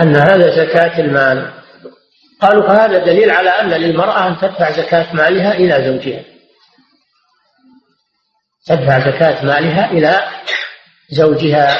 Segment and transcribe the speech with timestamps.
[0.00, 1.52] أن هذا زكاة المال.
[2.40, 6.24] قالوا فهذا دليل على أن للمرأة أن تدفع زكاة مالها إلى زوجها.
[8.66, 10.28] تدفع زكاة مالها إلى
[11.10, 11.78] زوجها.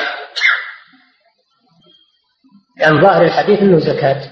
[2.77, 4.31] لأن ظاهر الحديث أنه زكاة.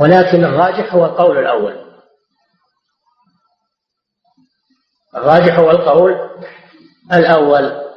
[0.00, 1.90] ولكن الراجح هو القول الأول.
[5.14, 6.30] الراجح هو القول
[7.12, 7.89] الأول.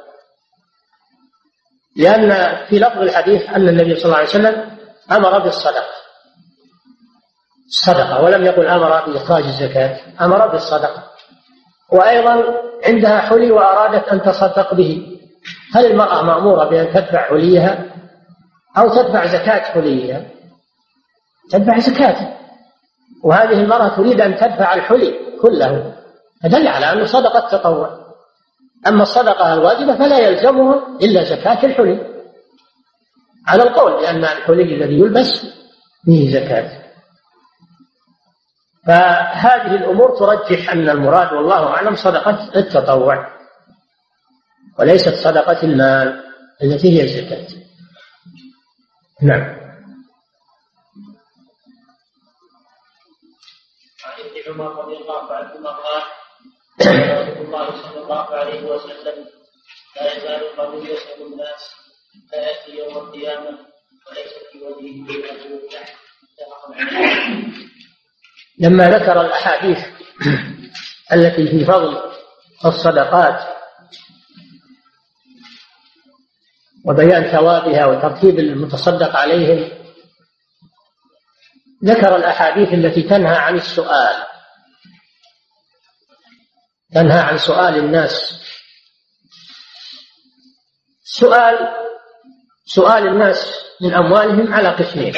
[1.96, 4.70] لأن في لفظ الحديث أن النبي صلى الله عليه وسلم
[5.12, 5.94] أمر بالصدقة.
[7.66, 11.02] الصدقة ولم يقل أمر بإخراج الزكاة أمر بالصدقة.
[11.92, 12.44] وأيضا
[12.86, 15.18] عندها حلي وأرادت أن تصدق به.
[15.74, 17.84] هل المرأة مأمورة بأن تدفع حليها
[18.78, 20.26] أو تدفع زكاة حليها؟
[21.50, 22.34] تدفع زكاة.
[23.24, 25.94] وهذه المرأة تريد أن تدفع الحلي كله
[26.42, 28.03] فدل على أنه صدقة تطوع.
[28.86, 32.14] أما الصدقة الواجبة فلا يلزمها إلا زكاة الحلي.
[33.46, 35.46] على القول بأن الحلي الذي يلبس
[36.04, 36.84] فيه زكاة.
[38.86, 43.34] فهذه الأمور ترجح أن المراد والله أعلم صدقة التطوع
[44.78, 46.24] وليست صدقة المال
[46.62, 47.46] التي هي الزكاة.
[49.22, 49.42] نعم.
[54.04, 56.02] عن ابن عمر رضي الله عنهما قال
[56.80, 59.26] رسول الله صلى الله عليه وسلم
[59.96, 61.74] لا يزال القوم يسأل الناس
[62.30, 63.58] فيأتي يوم القيامة
[64.10, 65.32] وليس في وجهه إلا
[68.58, 69.78] لما ذكر الأحاديث
[71.12, 72.02] التي في فضل
[72.64, 73.54] الصدقات
[76.86, 79.70] وبيان ثوابها وترتيب المتصدق عليهم
[81.84, 84.33] ذكر الأحاديث التي تنهى عن السؤال.
[86.94, 88.40] تنهى عن سؤال الناس.
[91.04, 91.58] سؤال
[92.66, 95.14] سؤال الناس من أموالهم على قسمين.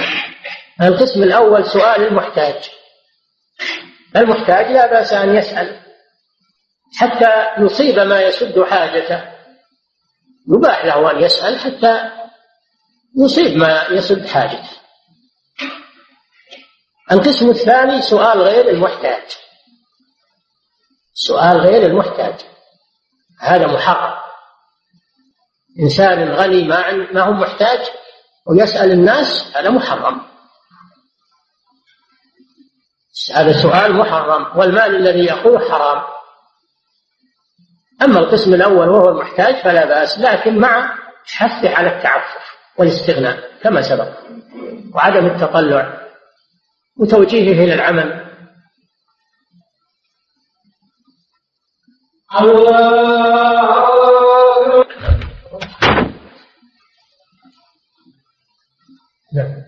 [0.83, 2.71] القسم الأول سؤال المحتاج.
[4.17, 5.81] المحتاج لا بأس أن يسأل.
[6.97, 9.37] حتى يصيب ما يسد حاجته.
[10.49, 12.11] يباح له أن يسأل حتى
[13.25, 14.71] يصيب ما يسد حاجته.
[17.13, 19.46] القسم الثاني سؤال غير المحتاج.
[21.17, 22.35] سؤال غير المحتاج.
[23.41, 24.15] هذا محرم.
[25.81, 27.79] إنسان غني ما ما هو محتاج
[28.47, 30.21] ويسأل الناس هذا محرم.
[33.35, 34.59] هذا سؤال محرم.
[34.59, 36.03] والمال الذي يأخذه حرام.
[38.03, 42.45] أما القسم الأول وهو المحتاج فلا بأس لكن مع حثه على التعفف
[42.79, 44.09] والاستغناء كما سبق.
[44.95, 46.09] وعدم التطلع
[47.01, 48.26] وتوجيهه إلى العمل.
[52.35, 53.87] الله
[59.33, 59.67] نعم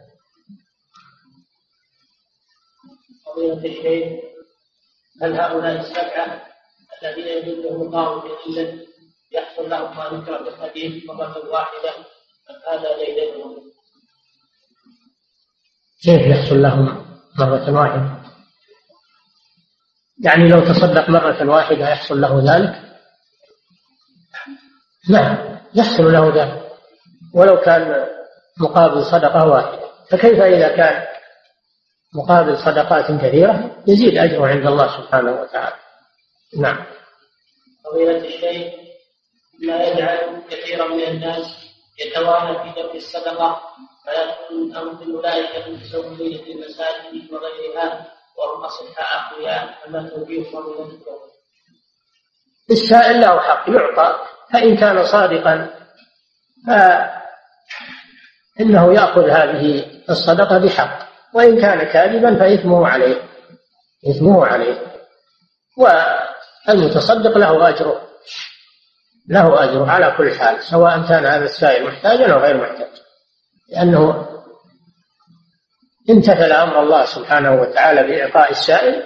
[3.64, 4.24] الشيخ
[5.22, 6.42] هل هؤلاء السبعة
[7.02, 8.86] الذين يدلهم الله بقلة
[9.32, 11.90] يحصل لهم ما ذكر في الحديث مرة واحدة
[12.50, 13.56] أم هذا ليلتهم؟
[16.02, 17.06] كيف يحصل لهم
[17.38, 18.17] مرة واحدة؟
[20.24, 22.74] يعني لو تصدق مرة واحدة يحصل له ذلك؟
[25.10, 26.68] نعم يحصل له ذلك.
[27.34, 28.06] ولو كان
[28.60, 29.88] مقابل صدقة واحدة.
[30.10, 31.06] فكيف إذا كان
[32.14, 35.76] مقابل صدقات كثيرة يزيد أجره عند الله سبحانه وتعالى.
[36.58, 36.86] نعم.
[37.84, 38.74] فضيلة الشيخ
[39.62, 41.46] لا يجعل كثيرا من الناس
[42.06, 43.60] يتوانى في دفع الصدقة؟
[45.00, 48.17] من أولئك المتسولين في المساجد وغيرها
[49.84, 50.10] فما؟
[52.70, 54.18] السائل له حق يعطى
[54.52, 55.70] فإن كان صادقا
[58.58, 63.22] فإنه يأخذ هذه الصدقة بحق وإن كان كاذبا فإثمه عليه
[64.10, 64.82] إثمه عليه
[65.76, 68.08] والمتصدق له أجره
[69.28, 72.90] له أجر على كل حال سواء كان هذا السائل محتاجا أو غير محتاج
[73.68, 74.28] لأنه
[76.10, 79.02] امتثل أمر الله سبحانه وتعالى بإعطاء السائل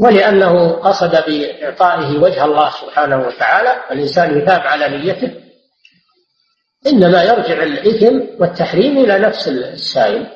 [0.00, 5.42] ولأنه قصد بإعطائه وجه الله سبحانه وتعالى الإنسان يثاب على نيته
[6.86, 10.26] إنما يرجع الإثم والتحريم إلى نفس السائل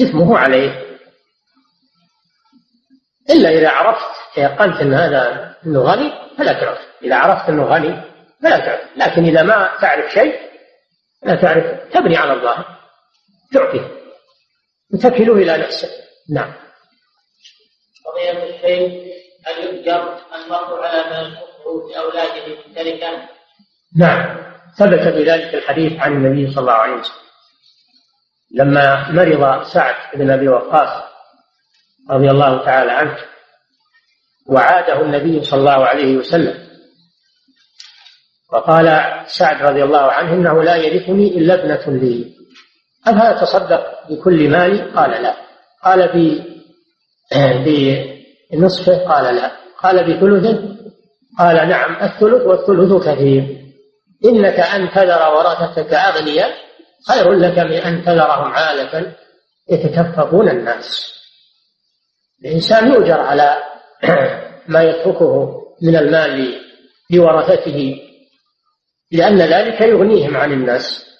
[0.00, 0.98] إثمه عليه.
[3.30, 6.78] إلا إذا عرفت تيقنت أن هذا أنه غني فلا تعرف.
[7.02, 8.02] إذا عرفت أنه غني
[8.42, 8.80] فلا تعرف.
[8.96, 10.38] لكن إذا ما تعرف شيء
[11.22, 12.81] لا تعرف تبني على الظاهر
[13.52, 14.02] تعطيه
[14.94, 15.88] وتكله إلى نفسه
[16.30, 16.54] نعم.
[18.06, 19.12] قضية الشيء
[19.46, 23.28] هل يؤجر المرء على ما يخصه لأولاده في التركة؟
[23.96, 24.52] نعم.
[24.78, 27.22] ثبت بذلك الحديث عن النبي صلى الله عليه وسلم.
[28.54, 31.02] لما مرض سعد بن أبي وقاص
[32.10, 33.18] رضي الله تعالى عنه
[34.46, 36.68] وعاده النبي صلى الله عليه وسلم
[38.52, 42.41] وقال سعد رضي الله عنه إنه لا يرثني إلا ابنة لي.
[43.06, 45.36] افلا تصدق بكل مالي قال لا.
[45.84, 46.08] قال
[48.52, 49.52] بنصفه قال لا.
[49.82, 50.76] قال بثلثه
[51.38, 51.94] قال نعم.
[52.04, 53.62] الثلث والثلث كثير.
[54.24, 56.50] إنك أن تذر ورثتك أغنياء
[57.08, 59.12] خير لك من أن تذرهم عالة.
[59.70, 61.12] يتكففون الناس.
[62.44, 63.56] الإنسان يؤجر على
[64.68, 66.60] ما يتركه من المال
[67.10, 67.96] لورثته
[69.12, 71.11] لأن ذلك يغنيهم عن الناس.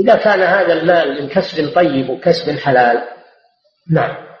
[0.00, 3.08] إذا كان هذا المال من كسب طيب وكسب حلال.
[3.90, 4.32] نعم.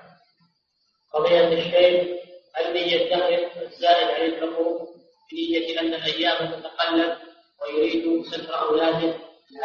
[1.14, 2.22] قضية الشيء
[2.56, 4.88] هل يدخر الزائد عن الحقوق
[5.32, 7.16] بنية أن الأيام تتقلب
[7.62, 9.14] ويريد ستر أولاده؟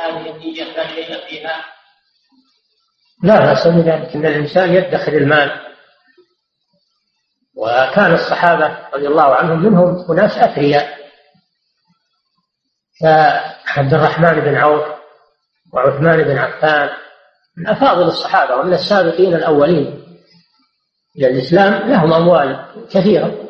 [0.01, 1.66] هذه النية لا شيء فيها.
[3.24, 5.68] لا بأس بذلك أن الإنسان يدخر المال.
[7.56, 10.98] وكان الصحابة رضي الله عنهم منهم أناس أثرياء.
[13.01, 14.97] كعبد الرحمن بن عوف
[15.74, 16.90] وعثمان بن عفان
[17.58, 20.04] من أفاضل الصحابة ومن السابقين الأولين
[21.18, 23.48] إلى الإسلام لهم أموال كثيرة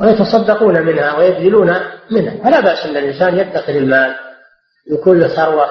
[0.00, 4.14] ويتصدقون منها ويبذلون منها فلا بأس أن الإنسان يدخر المال
[5.06, 5.70] له ثروة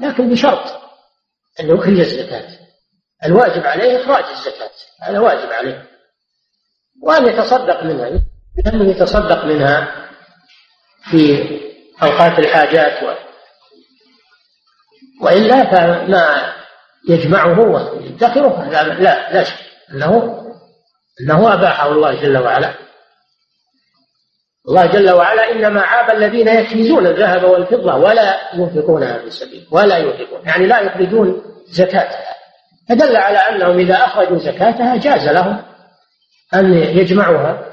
[0.00, 0.64] لكن بشرط
[1.60, 2.48] أن يخرج الزكاة
[3.24, 4.70] الواجب عليه إخراج الزكاة
[5.02, 5.86] هذا واجب عليه
[7.02, 8.10] وأن يتصدق منها
[8.64, 10.08] لأنه يتصدق منها
[11.10, 11.48] في
[12.02, 12.92] أوقات الحاجات.
[15.22, 16.52] وإلا فما
[17.08, 19.56] يجمعه ويدخره لا لا, لا شك
[19.94, 20.38] أنه
[21.20, 22.74] أنه أباحه الله جل وعلا.
[24.68, 30.46] الله جل وعلا إنما عاب الذين يكنزون الذهب والفضة ولا ينفقونها في سبيل ولا ينفقون
[30.46, 32.34] يعني لا يخرجون زكاتها.
[32.88, 35.62] فدل على أنهم إذا أخرجوا زكاتها جاز لهم
[36.54, 37.72] أن يجمعوها.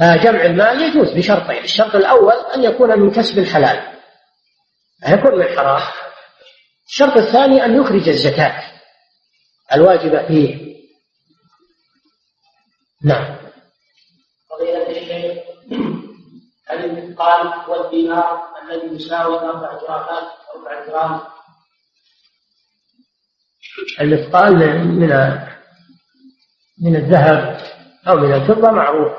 [0.00, 3.89] جمع المال يجوز بشرطين الشرط الأول أن يكون من كسب حلال لا
[5.08, 5.82] يكون من حرام
[6.88, 8.62] الشرط الثاني أن يخرج الزكاة.
[9.74, 10.70] الواجبة فيه.
[13.04, 13.36] نعم.
[14.50, 15.44] فضيلة الشيخ
[16.66, 21.20] هل المثقال هو الدينار الذي يساوي أربع جرامات أربع جرام؟
[24.00, 25.08] المثقال من
[26.82, 27.60] من الذهب
[28.08, 29.12] أو من الفضة معروف.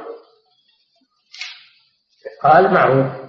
[2.25, 3.20] مثقال معروف.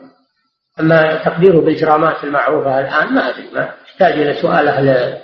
[0.81, 5.19] أما تقديره بالجرامات المعروفة الآن ما أدري ما يحتاج إلى سؤال أهل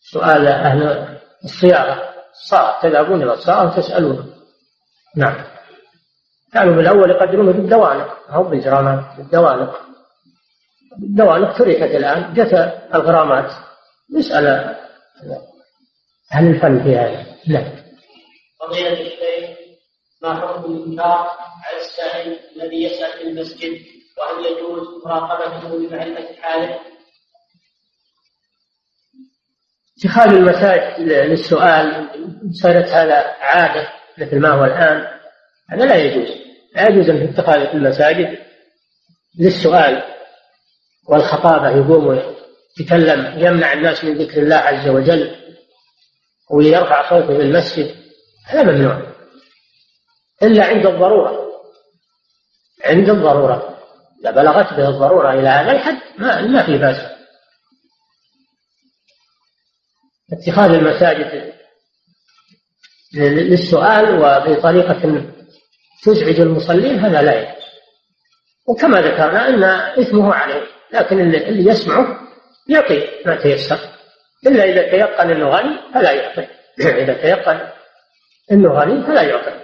[0.00, 1.08] سؤال أهل
[1.44, 2.14] الصياغة.
[2.48, 4.34] صار تذهبون إلى الصائغة وتسألون.
[5.16, 5.44] نعم.
[6.52, 9.80] كانوا بالأول يقدرون بالدوانق أو بالجرامات بالدوانق.
[11.02, 12.54] الدوانق تركت الآن جت
[12.94, 13.52] الغرامات.
[14.18, 14.46] نسأل
[16.34, 17.26] أهل الفن في هذا.
[17.48, 17.72] نعم.
[18.60, 19.58] فضيلة الشيخ
[20.22, 21.26] ما حكم الإنكار
[21.64, 26.80] على السائل الذي يسأل في المسجد؟ وهل يجوز مراقبته لمعرفة حاله؟
[29.98, 32.08] اتخاذ المساجد للسؤال
[32.62, 33.88] صارت هذا عادة
[34.18, 35.18] مثل ما هو الآن.
[35.70, 36.28] هذا لا يجوز.
[36.74, 38.38] لا يجوز أن تتخذ المساجد
[39.40, 40.02] للسؤال
[41.08, 42.34] والخطابة يقوم
[42.80, 45.36] يتكلم يمنع الناس من ذكر الله عز وجل
[46.50, 47.94] ويرفع صوته في المسجد.
[48.46, 49.02] هذا ممنوع.
[50.42, 51.48] إلا عند الضرورة.
[52.84, 53.77] عند الضرورة.
[54.20, 56.96] إذا بلغت به الضرورة إلى هذا الحد ما ما في بأس.
[60.32, 61.52] اتخاذ المساجد
[63.14, 65.24] للسؤال وبطريقة
[66.04, 67.64] تزعج المصلين هذا لا يجوز.
[68.68, 69.64] وكما ذكرنا أن
[70.02, 72.20] إثمه عليه لكن اللي يسمعه
[72.68, 73.78] يعطي ما تيسر.
[74.46, 76.46] إلا إذا تيقن أنه غني فلا يعطي.
[77.02, 77.68] إذا تيقن
[78.52, 79.60] أنه غني فلا يعطي.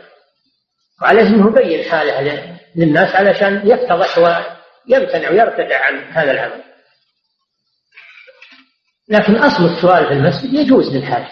[1.02, 6.64] وعليه أنه يبين حاله للناس علشان يفتضح ويمتنع ويرتدع عن هذا العمل.
[9.08, 11.30] لكن أصل السؤال في المسجد يجوز للحاجة.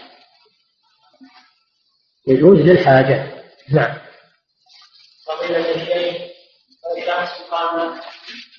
[2.26, 3.32] يجوز للحاجة.
[3.68, 3.98] نعم.
[5.26, 6.32] فضيلة الشيخ
[6.98, 8.00] الشخص قام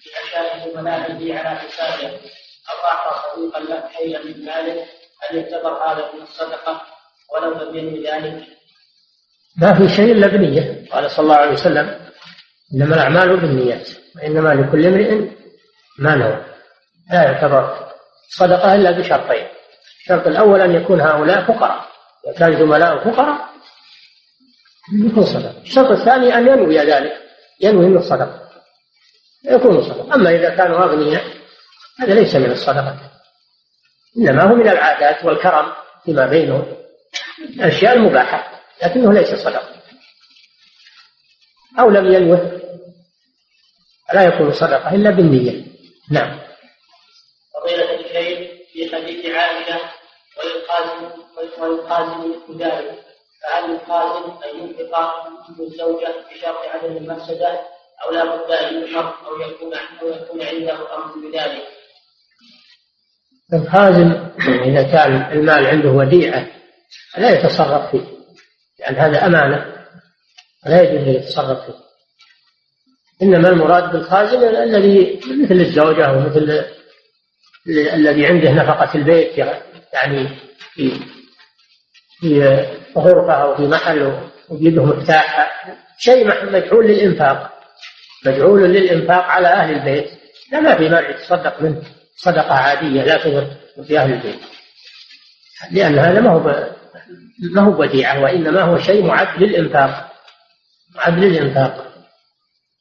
[0.06, 2.10] بعشاء منامه على حسابه
[2.70, 4.86] أو أعطى صديقا له شيئا من ماله
[5.22, 6.82] هل يعتبر هذا من الصدقة
[7.34, 8.48] ولو لم ينوي ذلك؟
[9.58, 10.90] ما في شيء إلا بنية.
[10.92, 12.03] قال صلى الله عليه وسلم
[12.74, 15.30] إنما الأعمال بالنيات وإنما لكل امرئ
[16.00, 16.46] ما نوى.
[17.12, 17.90] لا يعتبر
[18.30, 19.48] صدقة إلا بشرطين.
[20.02, 21.88] الشرط الأول أن يكون هؤلاء فقراء.
[22.38, 23.50] كان زملاء فقراء
[25.06, 25.62] يكون صدقة.
[25.62, 27.14] الشرط الثاني أن ينوي ذلك.
[27.62, 28.50] ينوي منه صدقة.
[29.46, 30.16] يكون صدقة.
[30.16, 31.24] أما إذا كانوا أغنياء
[32.00, 32.98] هذا ليس من الصدقة.
[34.18, 35.74] إنما هو من العادات والكرم
[36.06, 36.66] فيما بينهم
[37.40, 39.70] الأشياء المباحة لكنه ليس صدقة.
[41.80, 42.63] أو لم ينوه
[44.14, 45.66] لا يكون صدقة إلا بالنية.
[46.12, 46.40] نعم.
[47.54, 49.80] فضيلة الشيخ في حديث عائشة
[51.58, 53.04] ويقازم مثل ذلك
[53.44, 57.60] فهل القازم أن ينفق الزوجة بشرط عدم المفسدة
[58.06, 61.64] أو لا بد أن ينفق أو يكون أو يكون عنده أمر بذلك؟
[63.54, 66.48] الخازن إذا كان المال عنده وديعة
[67.18, 68.14] لا يتصرف فيه
[68.80, 69.86] لأن هذا أمانة
[70.66, 71.93] لا يجوز أن يتصرف فيه.
[73.22, 76.66] إنما المراد بالخازن الذي مثل الزوجة ومثل
[77.68, 79.38] الذي عنده نفقة البيت
[79.94, 80.30] يعني
[80.74, 80.92] في
[82.20, 82.66] في
[82.98, 85.52] غرفة أو في محل وبيده مفتاح
[86.00, 87.54] شيء مجعول للإنفاق.
[88.26, 90.10] مجعول للإنفاق على أهل البيت.
[90.52, 91.82] لا ما في مانع يتصدق منه.
[92.16, 93.48] صدقة عادية لا تضر
[93.88, 94.40] في أهل البيت.
[95.72, 96.70] لأن هذا ما هو
[97.54, 100.12] ما هو وديعة وإنما هو شيء معد للإنفاق.
[100.96, 101.93] معد للإنفاق.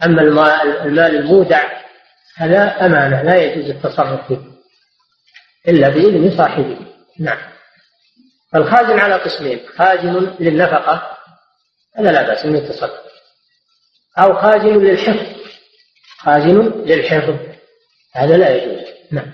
[0.04, 1.82] أما المال المودع
[2.36, 4.38] هذا أمانة لا يجوز التصرف فيه.
[5.68, 6.76] إلا بإذن صاحبه.
[7.18, 7.38] نعم.
[8.52, 11.16] فالخازن على قسمين خازن للنفقة
[11.96, 13.00] هذا لا بأس أن يتصرف
[14.18, 15.42] أو خازن للحفظ
[16.18, 17.36] خازن للحفظ
[18.14, 18.86] هذا لا يجوز.
[19.10, 19.32] نعم.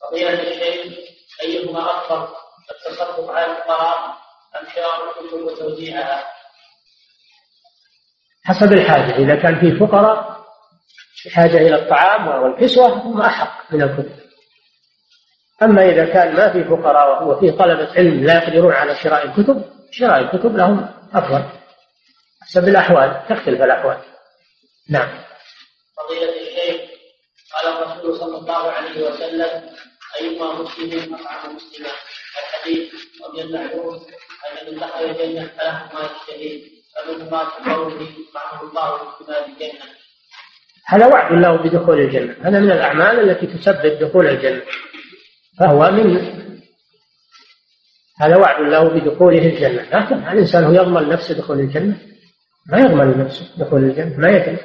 [0.00, 0.96] فضيلة الشيخ
[1.42, 2.28] أيهما أفضل
[2.70, 4.16] التصرف على الفقراء
[4.56, 6.35] أم شراء الكتب وتوزيعها؟
[8.46, 9.16] حسب الحاجة.
[9.16, 10.36] إذا كان في فقراء
[11.26, 14.16] بحاجة إلى الطعام والكسوة هم أحق من الكتب
[15.62, 20.18] أما إذا كان ما في فقراء وفيه طلبة علم لا يقدرون على شراء الكتب شراء
[20.20, 21.44] الكتب لهم أفضل.
[22.42, 23.98] حسب الأحوال تختلف الأحوال.
[24.90, 25.24] نعم.
[25.96, 26.90] فضيلة الشيخ
[27.52, 29.70] قال الرسول صلى الله عليه وسلم
[30.20, 31.90] أيما مسلم أطعم مسلما.
[32.38, 32.92] الحديث
[33.24, 36.75] ومن المعلوم أن من دخل الجنة فله ما يشتهي
[37.64, 38.08] قوله
[38.62, 39.00] الله
[39.46, 39.96] الجنة
[40.88, 42.36] هذا وعد له بدخول الجنة.
[42.42, 44.62] هذا من الأعمال التي تسبب دخول الجنة.
[45.60, 46.16] فهو من
[48.20, 49.82] هذا وعد له بدخوله الجنة.
[49.82, 51.96] لكن الإنسان هو يضمن نفسه دخول الجنة.
[52.72, 54.58] ما يضمن نفسه دخول الجنة ما يدري.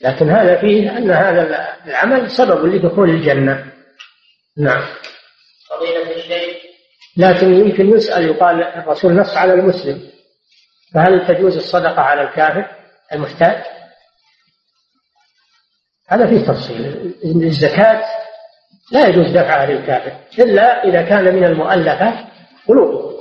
[0.00, 3.72] لكن هذا فيه أن هذا العمل سبب لدخول الجنة.
[4.58, 4.82] نعم.
[5.70, 6.56] فضيلة الشيخ.
[7.16, 10.15] لكن يمكن يسأل يقال الرسول نص على المسلم.
[10.96, 12.66] فهل تجوز الصدقة على الكافر
[13.12, 13.62] المحتاج؟
[16.08, 17.14] هذا فيه تفصيل.
[17.24, 18.04] الزكاة
[18.92, 22.14] لا يجوز دفعها للكافر إلا إذا كان من المؤلفة
[22.68, 23.16] قلوبهم.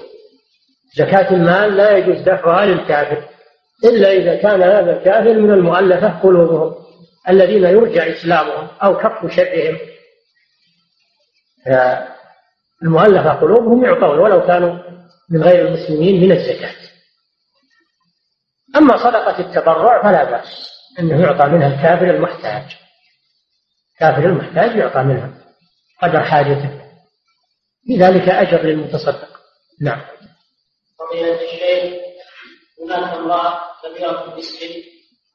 [0.96, 3.24] زكاة المال لا يجوز دفعها للكافر
[3.84, 6.75] إلا إذا كان هذا الكافر من المؤلفة قلوبهم
[7.29, 9.77] الذين يرجع إسلامهم أو كف شرهم.
[12.84, 14.79] المؤلفة قلوبهم يعطون ولو كانوا
[15.29, 16.85] من غير المسلمين من الزكاة.
[18.75, 22.77] أما صدقة التبرع فلا بأس أنه يعطى منها الكافر المحتاج.
[24.00, 25.34] كافر المحتاج يعطى منها
[26.03, 26.82] قدر حاجته.
[27.89, 29.39] لذلك أجر للمتصدق.
[29.82, 30.01] نعم.
[31.00, 32.05] فضيلة الشيخ
[32.82, 34.74] هناك امرأة كبيرة في السن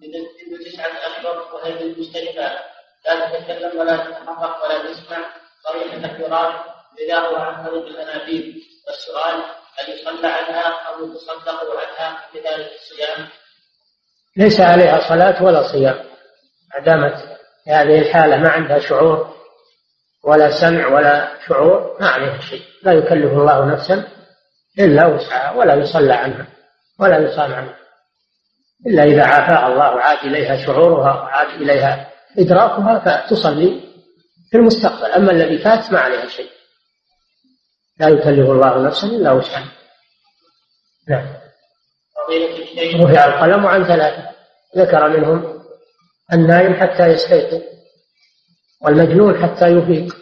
[0.00, 2.50] منذ تسعة أشهر وهي بالمستشفى
[3.06, 5.18] لا تتكلم ولا تتحرك ولا تسمع
[5.64, 6.54] صريح التكبيرات
[6.98, 8.54] بداه عن طريق الأنابيب
[8.86, 9.42] والسؤال
[9.80, 13.28] هل يصلى عنها أو يتصدق عنها بذلك الصيام؟
[14.36, 16.04] ليس عليها صلاة ولا صيام.
[16.74, 17.14] ما دامت
[17.68, 19.34] هذه الحالة ما عندها شعور
[20.24, 22.62] ولا سمع ولا شعور ما عليها شيء.
[22.82, 24.08] لا يكلف الله نفسا
[24.78, 26.46] إلا وسعها ولا يصلى عنها
[26.98, 27.76] ولا يصام عنها.
[28.86, 33.80] إلا إذا عافاها الله وعاد إليها شعورها وعاد إليها إدراكها فتصلي
[34.50, 35.12] في المستقبل.
[35.12, 36.50] أما الذي فات ما عليها شيء.
[38.00, 39.72] لا يكلف الله نفسا إلا وسعها.
[41.08, 41.26] نعم.
[42.94, 44.30] رفع القلم عن ثلاثة.
[44.76, 45.62] ذكر منهم
[46.32, 47.62] النائم حتى يستيقظ
[48.82, 50.16] والمجنون حتى يفيق.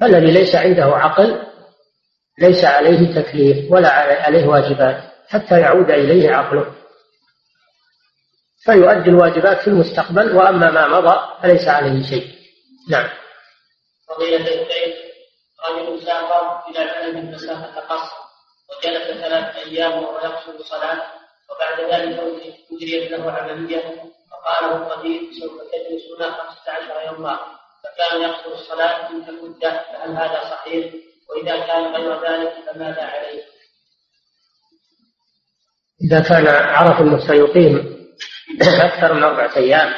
[0.00, 1.42] فالذي ليس عنده عقل
[2.38, 3.88] ليس عليه تكليف ولا
[4.22, 6.74] عليه واجبات حتى يعود إليه عقله.
[8.64, 12.26] فيؤدي الواجبات في المستقبل وأما ما مضى فليس عليه شيء.
[12.90, 13.08] نعم.
[14.08, 15.07] فضيلة
[15.66, 18.16] رجل سافر إلى بلد مسافة قصر
[18.70, 21.02] وجلس ثلاث أيام وهو يقصر الصلاة
[21.50, 22.20] وبعد ذلك
[22.72, 23.94] أجريت له عملية
[24.30, 27.38] فقال له الطبيب سوف تجلس هنا 15 يوما
[27.84, 30.94] فكان يقصر الصلاة تلك المدة فهل هذا صحيح؟
[31.30, 33.42] وإذا كان غير ذلك فماذا عليه؟
[36.04, 37.98] إذا كان عرف أنه سيقيم
[38.62, 39.94] أكثر من أربعة أيام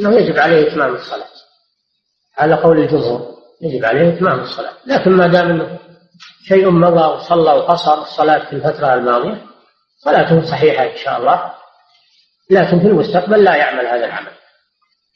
[0.00, 1.28] أنه يجب عليه إتمام الصلاة
[2.38, 4.72] على قول الجمهور يجب عليه إتمام الصلاة.
[4.86, 5.78] لكن ما دام أنه
[6.48, 9.46] شيء مضى وصلى وقصر الصلاة في الفترة الماضية
[10.04, 11.54] صلاته صحيحة إن شاء الله.
[12.50, 14.32] لكن في المستقبل لا يعمل هذا العمل.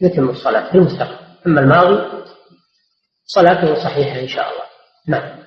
[0.00, 1.18] يتم الصلاة في المستقبل.
[1.46, 2.24] أما الماضي
[3.26, 4.64] صلاته صحيحة إن شاء الله.
[5.08, 5.44] نعم.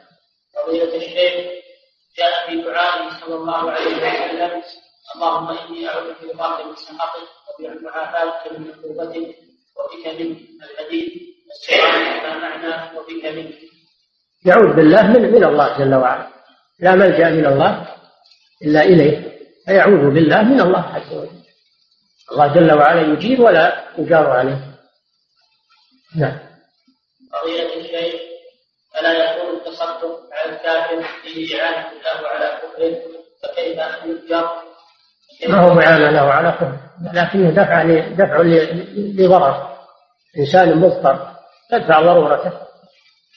[0.55, 1.33] فضيلة الشيخ
[2.17, 4.61] جاء في دعائه صلى الله عليه وسلم
[5.15, 7.27] اللهم إني أعوذ برضاك من سخطك
[7.59, 9.35] وبمعافاتك من عقوبتك
[9.77, 10.82] وبك من السؤال
[12.63, 12.93] ما
[14.45, 16.27] يعوذ بالله من من الله جل وعلا.
[16.79, 17.87] لا ملجأ من الله
[18.61, 19.37] إلا إليه.
[19.65, 21.43] فيعوذ بالله من الله عز وجل.
[22.31, 24.57] الله جل وعلا يجيب ولا يجار عليه.
[26.15, 26.39] نعم.
[27.33, 28.21] فضيلة الشيخ
[28.93, 33.01] فلا يكون التصدق على الكافر فيه إعانة له على كفره
[33.43, 34.49] فكيف أن يؤجر
[35.47, 36.77] ما هو معاناة له على كفر.
[37.13, 38.41] لكنه دفع دفع
[38.95, 39.77] لضرر.
[40.37, 41.32] إنسان مضطر.
[41.73, 42.51] تدفع ضرورته.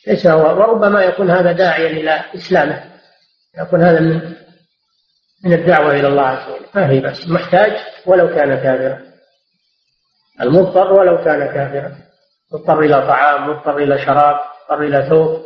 [0.07, 2.85] ليس هو وربما يكون هذا داعيا إلى إسلامه.
[3.59, 4.35] يكون هذا من
[5.45, 6.67] من الدعوة إلى الله عز وجل.
[6.75, 7.29] ما هي بس.
[7.29, 7.73] محتاج
[8.07, 9.07] ولو كان كافرا.
[10.41, 11.97] المضطر ولو كان كافرا.
[12.53, 14.37] مضطر إلى طعام مضطر إلى شراب
[14.71, 15.43] مضطر إلى ثوب.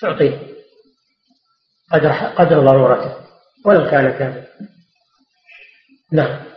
[0.00, 0.38] تعطيه.
[1.92, 3.16] قدر قدر ضرورته.
[3.64, 4.44] ولو كان كافرا.
[6.12, 6.47] نعم.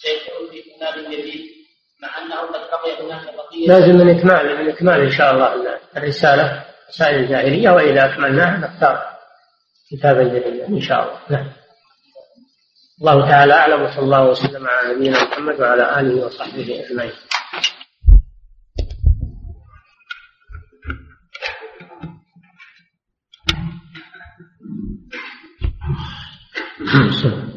[0.00, 1.50] سيكون في كتاب جديد
[2.02, 3.68] مع أنه قد بقي هناك بقية.
[3.68, 9.02] لازم من إكمال من إكمال إن شاء الله الرسالة مسائل الجاهلية وإذا أكملناها نختار
[9.90, 11.20] كتابا جديدا إن شاء الله.
[11.30, 11.52] نعم.
[13.00, 17.12] الله تعالى أعلم وصلى الله وسلم على نبينا محمد وعلى آله وصحبه أجمعين.
[27.22, 27.49] صلى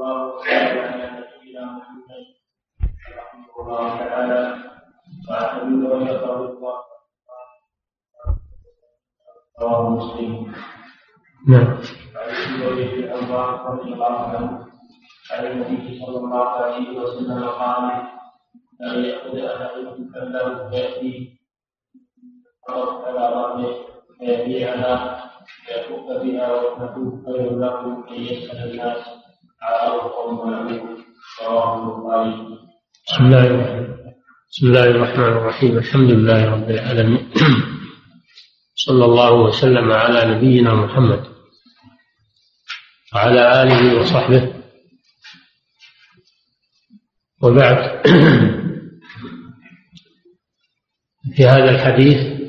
[0.00, 2.24] الله على نبينا محمد
[3.20, 4.40] رحمه الله تعالى
[5.30, 6.78] وحبيب ويقرأ الله
[11.48, 11.68] نعم
[12.16, 12.28] وعن
[12.64, 14.66] ابي الله رضي الله عنه
[15.32, 17.84] عن النبي صلى الله عليه وسلم قال
[18.80, 21.38] لا يأخذ أحدكم كله فيأتي
[22.68, 23.84] فقد على رأسه
[24.18, 24.96] فيبيعها
[25.68, 27.52] فيفك بها وتكون خير
[33.06, 33.96] بسم الله الرحمن
[34.50, 35.78] بسم الله الرحمن الرحيم.
[35.78, 37.30] الحمد لله رب العالمين.
[38.86, 41.26] صلى الله وسلم على نبينا محمد
[43.14, 44.54] وعلى آله وصحبه.
[47.42, 47.76] وبعد.
[51.36, 52.40] في هذا الحديث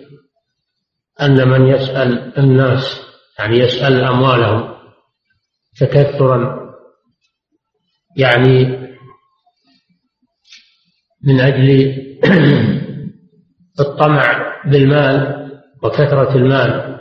[1.22, 3.02] أن من يسأل الناس
[3.40, 4.76] يعني يسأل أموالهم
[5.80, 6.61] تكثرا
[8.18, 8.82] يعني
[11.24, 11.98] من أجل
[13.80, 15.42] الطمع بالمال
[15.84, 17.00] وكثرة المال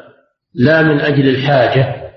[0.55, 2.11] لا من أجل الحاجة.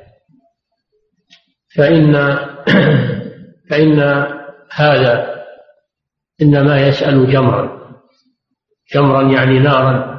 [1.76, 2.14] فإن
[3.70, 4.00] فإن
[4.72, 5.44] هذا
[6.42, 7.94] إنما يسأل جمرا.
[8.94, 10.14] جمرا يعني نارا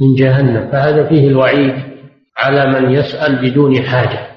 [0.00, 0.70] من جهنم.
[0.72, 1.74] فهذا فيه الوعيد
[2.36, 4.34] على من يسأل بدون حاجة.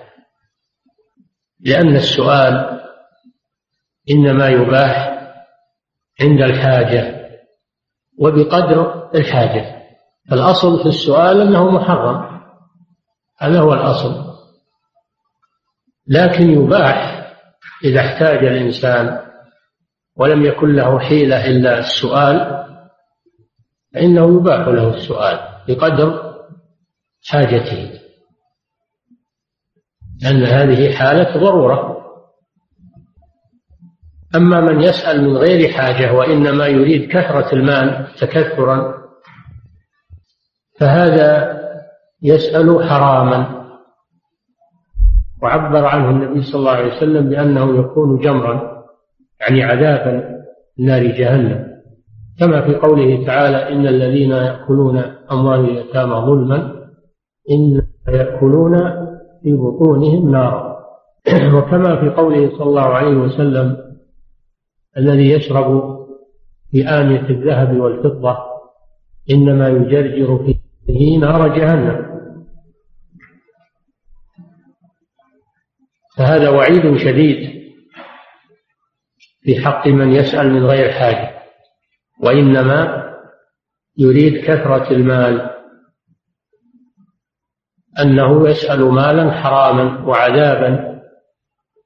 [1.60, 2.78] لأن السؤال
[4.10, 5.18] إنما يباح
[6.22, 7.30] عند الحاجة
[8.20, 9.78] وبقدر الحاجة.
[10.30, 12.42] فالأصل في السؤال أنه محرم.
[13.40, 14.28] هذا هو الأصل.
[16.08, 17.28] لكن يباح
[17.84, 19.20] إذا احتاج الإنسان
[20.16, 22.66] ولم يكن له حيلة إلا السؤال
[23.94, 26.34] فإنه يباح له السؤال بقدر
[27.28, 28.00] حاجته.
[30.22, 31.98] لأن هذه حالة ضرورة.
[34.38, 38.98] أما من يسأل من غير حاجة وإنما يريد كثرة المال تكثرا
[40.80, 41.58] فهذا
[42.24, 43.58] يسأل حراما.
[45.44, 48.84] وعبر عنه النبي صلى الله عليه وسلم بأنه يكون جمرا
[49.40, 50.38] يعني عذابا
[50.80, 51.68] نار جهنم.
[52.40, 54.98] كما في قوله تعالى إن الذين يأكلون
[55.32, 56.58] أموال اليتامى ظلما
[57.52, 58.78] إن يأكلون
[59.44, 60.78] في بطونهم نارا.
[61.56, 63.87] وكما في قوله صلى الله عليه وسلم
[64.98, 65.98] الذي يشرب
[66.72, 68.38] في آنية الذهب والفضة
[69.32, 70.56] إنما يجرجر
[70.88, 72.08] فيه نار جهنم.
[76.18, 77.58] فهذا وعيد شديد
[79.42, 81.42] في حق من يسأل من غير حاجة
[82.24, 83.04] وإنما
[83.98, 85.50] يريد كثرة المال.
[88.02, 91.02] أنه يسأل مالا حراما وعذابا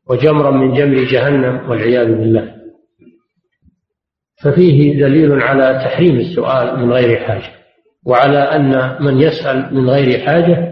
[0.10, 2.61] وجمرا من جمر جهنم والعياذ بالله.
[4.43, 7.62] ففيه دليل على تحريم السؤال من غير حاجة
[8.06, 10.71] وعلى أن من يسأل من غير حاجة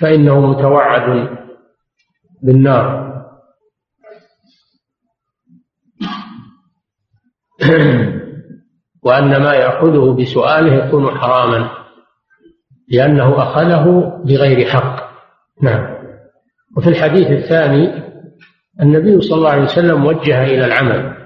[0.00, 1.28] فإنه متوعد
[2.42, 3.12] بالنار.
[9.04, 11.70] وأن ما يأخذه بسؤاله يكون حراما
[12.88, 15.12] لأنه أخذه بغير حق.
[15.62, 15.96] نعم.
[16.76, 18.02] وفي الحديث الثاني
[18.80, 21.21] النبي صلى الله عليه وسلم وجه إلى العمل.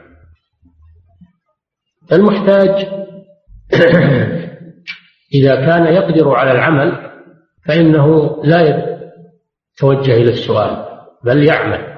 [2.12, 2.86] المحتاج
[5.34, 7.10] إذا كان يقدر على العمل
[7.68, 10.86] فإنه لا يتوجه إلى السؤال
[11.24, 11.96] بل يعمل.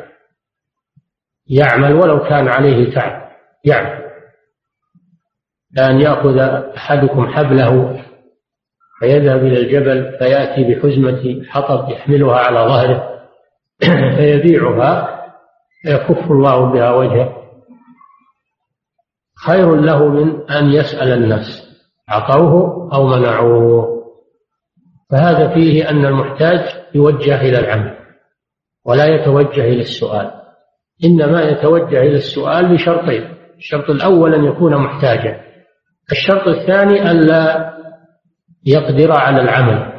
[1.51, 3.29] يعمل ولو كان عليه تعب
[3.64, 4.09] يعمل.
[5.77, 6.38] لأن يأخذ
[6.77, 8.05] أحدكم حبله
[9.01, 13.18] فيذهب إلى الجبل فيأتي بحزمة حطب يحملها على ظهره
[14.16, 15.18] فيبيعها
[15.83, 17.38] فيكف الله بها وجهه.
[19.46, 21.68] خير له من أن يسأل الناس
[22.09, 23.98] عطوه أو منعوه.
[25.11, 26.61] فهذا فيه أن المحتاج
[26.94, 27.98] يوجه إلى العمل
[28.85, 30.31] ولا يتوجه إلى السؤال.
[31.05, 35.40] إنما يتوجه إلى السؤال بشرطين الشرط الأول أن يكون محتاجا
[36.12, 37.74] الشرط الثاني ألا
[38.66, 39.92] يقدر على العمل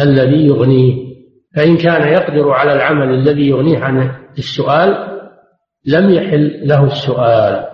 [0.00, 1.10] الذي يغنيه.
[1.56, 5.20] فإن كان يقدر على العمل الذي يغنيه عن السؤال
[5.86, 7.69] لم يحل له السؤال.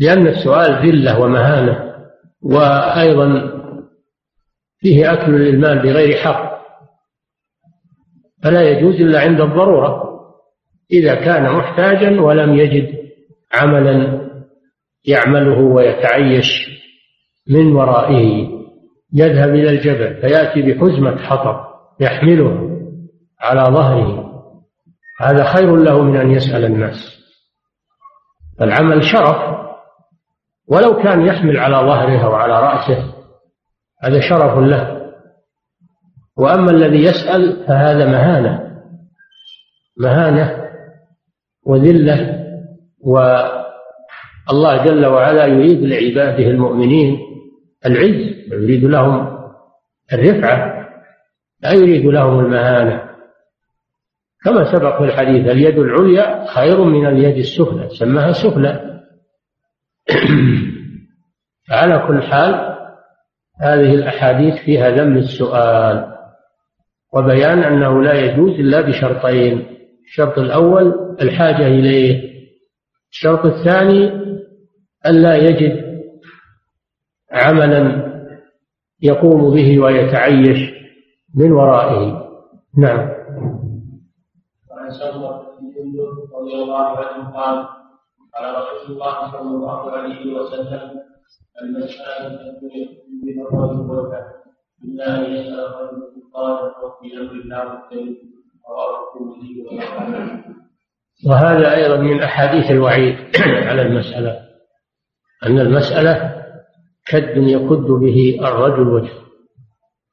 [0.00, 1.94] لأن السؤال ذلة ومهانة
[2.42, 3.54] وأيضا
[4.78, 6.54] فيه أكل للمال بغير حق.
[8.42, 10.04] فلا يجوز إلا عند الضرورة
[10.92, 12.94] إذا كان محتاجا ولم يجد
[13.52, 14.24] عملا
[15.04, 16.70] يعمله ويتعيش
[17.50, 18.48] من ورائه.
[19.12, 21.64] يذهب إلى الجبل فيأتي بحزمة حطب
[22.00, 22.80] يحمله
[23.40, 24.24] على ظهره.
[25.20, 27.24] هذا خير له من أن يسأل الناس.
[28.60, 29.63] العمل شرف
[30.68, 33.14] ولو كان يحمل على ظهره أو على رأسه
[34.02, 35.04] هذا شرف له.
[36.36, 38.80] وأما الذي يسأل فهذا مهانة.
[40.00, 40.64] مهانة
[41.66, 42.44] وذلة
[43.04, 47.18] والله جل وعلا يريد لعباده المؤمنين
[47.86, 49.38] العز يريد لهم
[50.12, 50.86] الرفعة
[51.62, 53.04] لا يريد لهم المهانة.
[54.44, 58.93] كما سبق في الحديث اليد العليا خير من اليد السفلى سماها سفلى.
[61.70, 62.74] على كل حال
[63.60, 66.14] هذه الأحاديث فيها ذم السؤال
[67.14, 69.66] وبيان أنه لا يجوز إلا بشرطين
[70.04, 72.34] الشرط الأول الحاجة إليه
[73.10, 74.24] الشرط الثاني
[75.06, 75.84] ألا يجد
[77.32, 78.04] عملا
[79.02, 80.74] يقوم به ويتعيش
[81.34, 82.28] من ورائه.
[82.78, 82.98] نعم.
[84.70, 84.90] وعن
[86.34, 87.66] رضي الله عنه قال
[88.38, 90.90] قال رسول الله صلى الله عليه وسلم
[91.62, 92.70] المسألة تكون
[93.22, 94.34] بها الرجل وجهه
[94.84, 96.02] إلا أن يسأل الرجل
[96.34, 98.16] قال ربي أمر الله الكريم
[98.68, 99.64] رواه الترمذي
[101.26, 103.16] وهذا أيضا من أحاديث الوعيد
[103.68, 104.40] على المسألة
[105.46, 106.44] أن المسألة
[107.06, 109.24] كد يكد به الرجل وجهه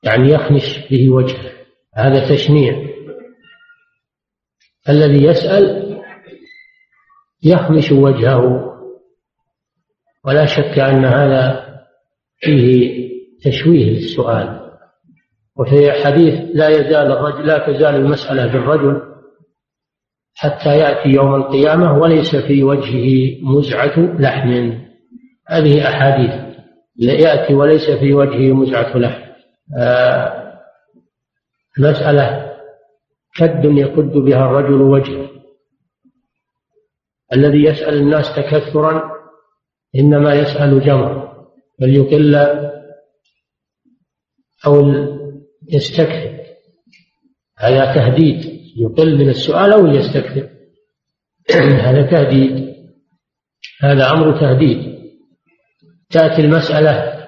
[0.04, 1.52] يعني يخمش به وجهه
[1.96, 2.92] هذا تشنيع.
[4.90, 5.81] الذي يسأل
[7.44, 8.72] يخمش وجهه.
[10.26, 11.66] ولا شك أن هذا
[12.40, 13.02] فيه
[13.46, 14.62] تشويه للسؤال.
[15.58, 19.02] وفي حديث لا يزال الرجل لا تزال المسألة بالرجل
[20.36, 24.74] حتى يأتي يوم القيامة وليس في وجهه مزعة لحم.
[25.48, 26.56] هذه أحاديث.
[26.96, 29.22] يأتي وليس في وجهه مزعة لحم.
[29.78, 30.42] آه
[31.80, 32.52] مسألة
[33.36, 35.31] كد يكد بها الرجل وجهه.
[37.34, 39.12] الذي يسأل الناس تكثرا
[39.96, 41.34] إنما يسأل جمع
[41.80, 42.36] فليقل
[44.66, 44.92] أو
[45.70, 46.42] يستكثر.
[47.58, 50.50] هذا تهديد يقل من السؤال أو يستكثر.
[51.86, 52.76] هذا تهديد.
[53.82, 55.02] هذا أمر تهديد.
[56.10, 57.28] تأتي المسألة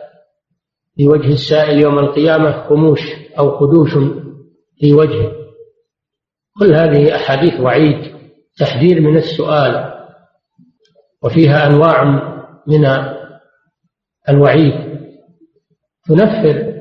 [0.95, 2.99] في وجه السائل يوم القيامة خموش
[3.39, 3.91] أو خدوش
[4.79, 5.31] في وجهه
[6.59, 8.22] كل هذه أحاديث وعيد.
[8.57, 9.93] تحذير من السؤال
[11.23, 12.03] وفيها أنواع
[12.67, 12.85] من
[14.29, 14.93] الوعيد.
[16.07, 16.73] تنفر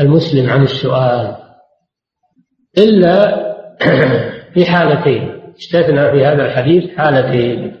[0.00, 1.36] المسلم عن السؤال
[2.78, 3.40] إلا
[4.54, 5.52] في حالتين.
[5.58, 7.80] استثنى في هذا الحديث حالتين.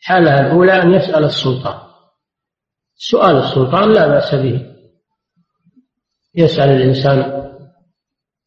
[0.00, 1.78] الحالة الأولى أن يسأل السلطان.
[2.94, 4.66] سؤال السلطان لا بأس به.
[6.34, 7.46] يسأل الإنسان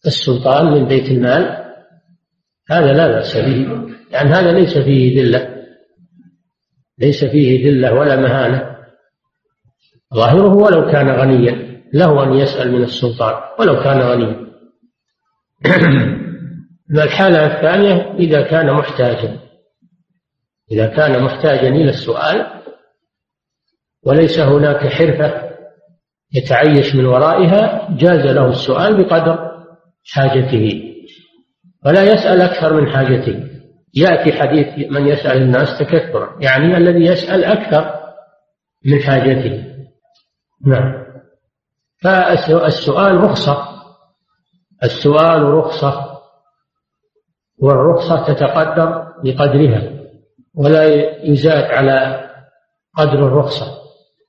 [0.06, 1.74] السلطان من بيت المال
[2.70, 3.90] هذا لا بأس به.
[4.12, 5.60] يعني هذا ليس فيه ذلة
[7.00, 8.76] ليس فيه ذلة ولا مهانة.
[10.14, 14.50] ظاهره ولو كان غنيا له أن يسأل من السلطان ولو كان غنيا.
[17.04, 19.40] الحالة الثانية إذا كان محتاجا
[20.72, 22.62] إذا كان محتاجا إلى السؤال
[24.04, 25.50] وليس هناك حرفة
[26.34, 29.50] يتعيش من ورائها جاز له السؤال بقدر
[30.06, 30.84] حاجته
[31.86, 33.49] ولا يسأل أكثر من حاجته.
[33.96, 38.00] يأتي حديث من يسأل الناس تكثرا يعني الذي يسأل أكثر
[38.86, 39.66] من حاجته.
[40.66, 41.06] نعم.
[42.02, 43.70] فالسؤال رخصة.
[44.84, 46.20] السؤال رخصة
[47.58, 50.00] والرخصة تتقدر بقدرها
[50.56, 50.84] ولا
[51.24, 52.30] يزاد على
[52.98, 53.66] قدر الرخصة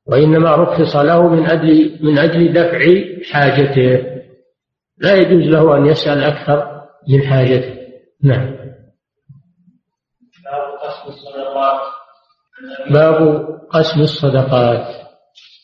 [0.07, 2.79] وإنما رخص له من أجل من أجل دفع
[3.33, 4.21] حاجته.
[4.99, 7.77] لا يجوز له أن يسأل أكثر من حاجته.
[8.23, 8.61] نعم
[10.45, 11.81] باب قسم الصدقات
[12.91, 14.87] باب قسم الصدقات.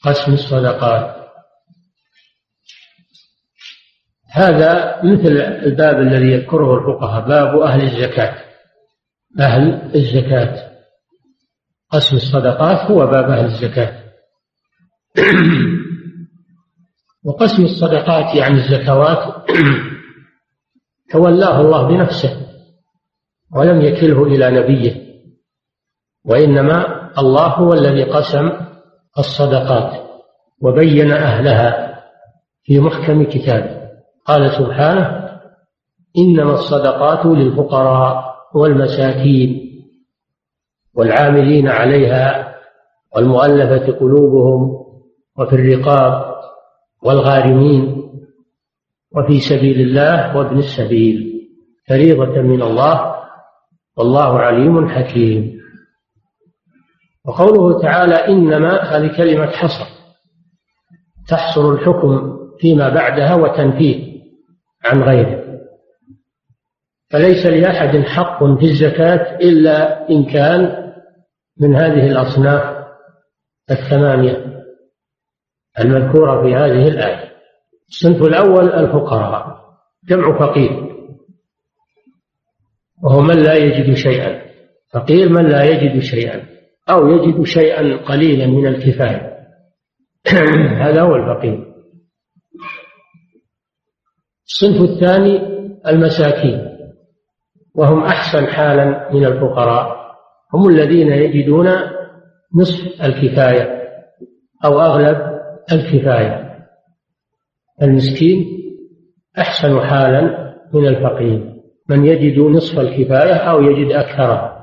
[0.04, 1.16] قسم الصدقات.
[4.30, 8.44] هذا مثل الباب الذي يذكره الفقهاء باب أهل الزكاة.
[9.40, 10.72] أهل الزكاة.
[11.90, 14.02] قسم الصدقات هو باب أهل الزكاة.
[17.24, 19.46] وقسم الصدقات يعني الزكوات
[21.12, 22.46] تولاه الله بنفسه
[23.52, 25.05] ولم يكله إلى نبيه.
[26.26, 28.50] وإنما الله هو الذي قسم
[29.18, 30.06] الصدقات
[30.62, 32.02] وبين أهلها
[32.64, 33.80] في محكم كتابه
[34.24, 35.30] قال سبحانه
[36.18, 39.66] إنما الصدقات للفقراء والمساكين
[40.94, 42.54] والعاملين عليها
[43.16, 44.86] والمؤلفة قلوبهم
[45.38, 46.34] وفي الرقاب
[47.02, 48.02] والغارمين
[49.16, 51.48] وفي سبيل الله وابن السبيل.
[51.88, 53.16] فريضة من الله.
[53.96, 55.55] والله عليم حكيم.
[57.26, 59.86] وقوله تعالى إنما هذه كلمة حصر.
[61.28, 64.20] تحصر الحكم فيما بعدها وتنفيه
[64.84, 65.46] عن غيره.
[67.10, 70.92] فليس لأحد حق في الزكاة إلا إن كان
[71.60, 72.86] من هذه الأصناف
[73.70, 74.62] الثمانية
[75.80, 77.32] المذكورة في هذه الآية.
[77.88, 79.56] الصنف الأول الفقراء
[80.08, 80.96] جمع فقير.
[83.02, 84.42] وهو من لا يجد شيئا.
[84.92, 86.55] فقير من لا يجد شيئا.
[86.90, 89.36] أو يجد شيئا قليلا من الكفاية.
[90.84, 91.66] هذا هو الفقير
[94.46, 95.40] الصنف الثاني
[95.86, 96.76] المساكين.
[97.74, 99.96] وهم أحسن حالا من الفقراء.
[100.54, 101.68] هم الذين يجدون
[102.54, 103.82] نصف الكفاية
[104.64, 105.40] أو أغلب
[105.72, 106.56] الكفاية.
[107.82, 108.46] المسكين
[109.38, 111.56] أحسن حالا من الفقير.
[111.88, 114.55] من يجد نصف الكفاية أو يجد أكثرها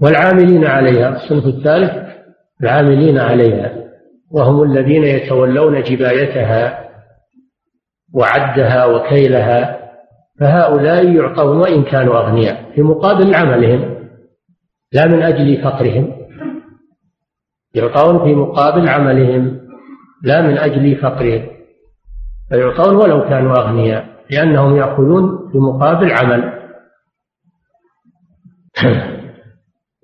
[0.00, 1.92] والعاملين عليها الصنف الثالث
[2.62, 3.84] العاملين عليها
[4.30, 6.90] وهم الذين يتولون جبايتها
[8.14, 9.84] وعدها وكيلها
[10.40, 13.94] فهؤلاء يعطون وإن كانوا أغنياء في مقابل عملهم
[14.92, 16.12] لا من أجل فقرهم.
[17.74, 19.60] يعطون في مقابل عملهم
[20.22, 21.48] لا من أجل فقرهم.
[22.48, 26.52] فيعطون ولو كانوا أغنياء لأنهم يأخذون في مقابل عمل.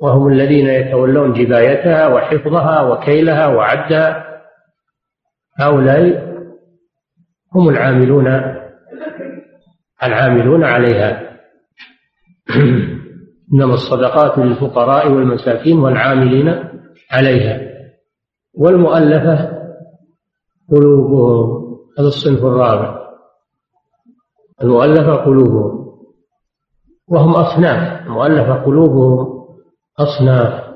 [0.00, 4.26] وهم الذين يتولون جبايتها وحفظها وكيلها وعدها.
[5.58, 6.30] هؤلاء
[7.54, 8.26] هم العاملون
[10.02, 11.30] العاملون عليها.
[13.54, 16.64] إنما الصدقات للفقراء والمساكين والعاملين
[17.10, 17.60] عليها.
[18.54, 19.60] والمؤلفة
[20.70, 21.60] قلوبهم
[21.98, 23.00] هذا الصنف الرابع.
[24.62, 25.90] المؤلفة قلوبهم
[27.08, 28.06] وهم أصناف.
[28.06, 29.39] المؤلفة قلوبهم
[30.02, 30.70] أصناف.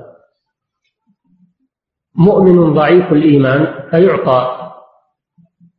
[2.17, 4.71] مؤمن ضعيف الإيمان فيعطى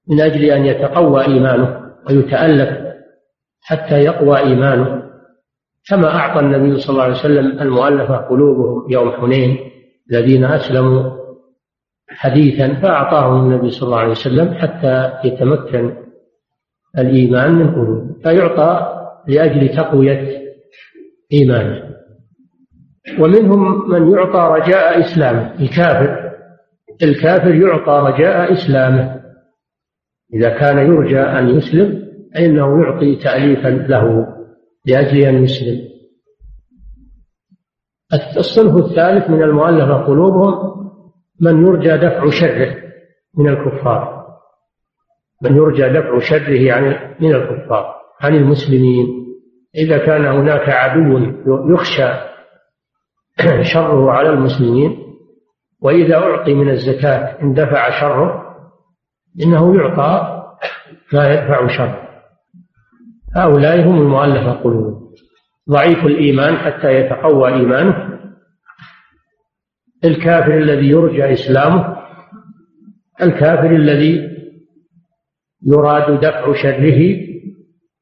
[0.09, 2.87] من أجل أن يتقوى إيمانه ويتألف
[3.61, 5.03] حتى يقوى إيمانه.
[5.89, 9.59] كما أعطى النبي صلى الله عليه وسلم المؤلفة قلوبهم يوم حنين
[10.11, 11.17] الذين أسلموا
[12.09, 15.97] حديثا فأعطاهم النبي صلى الله عليه وسلم حتى يتمكن
[16.99, 18.93] الإيمان من قلوبهم فيعطى
[19.29, 20.43] لأجل تقوية
[21.33, 21.86] إيمانه.
[23.19, 26.33] ومنهم من يعطى رجاء إسلامه الكافر.
[27.03, 29.21] الكافر يعطى رجاء إسلامه.
[30.35, 34.27] إذا كان يرجى أن يسلم فإنه يعطي تأليفا له
[34.87, 35.87] لأجل أن يسلم.
[38.37, 40.77] الصنف الثالث من المؤلفة قلوبهم
[41.41, 42.77] من يرجى دفع شره
[43.39, 44.27] من الكفار.
[45.43, 49.07] من يرجى دفع شره عن من الكفار عن المسلمين.
[49.77, 52.36] إذا كان هناك عدو يخشى
[53.75, 55.07] شره على المسلمين
[55.81, 58.47] وإذا أعطي من الزكاة اندفع شره
[59.43, 60.43] إنه يعطى
[61.13, 62.09] ما يدفع شره.
[63.37, 65.07] هؤلاء هم المؤلفة قلوبهم
[65.71, 68.19] ضعيف الإيمان حتى يتقوى إيمانه.
[70.05, 71.97] الكافر الذي يرجى إسلامه
[73.23, 74.21] الكافر الذي
[75.67, 77.17] يراد دفع شره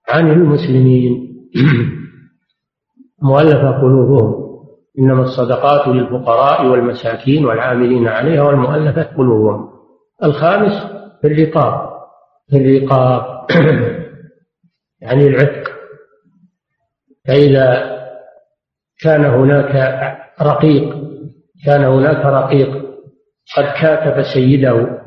[0.08, 1.34] عن المسلمين.
[3.22, 4.43] مؤلفة قلوبهم.
[4.98, 9.70] إنما الصدقات للفقراء والمساكين والعاملين عليها والمؤلفة قلوبهم.
[10.24, 10.72] الخامس
[11.20, 11.90] في الرقاب
[12.50, 13.46] في الرقاب.
[15.02, 15.70] يعني العتق.
[17.26, 17.94] فإذا
[19.00, 19.74] كان هناك
[20.42, 20.94] رقيق
[21.66, 22.84] كان هناك رقيق
[23.56, 25.00] قد كاتب سيده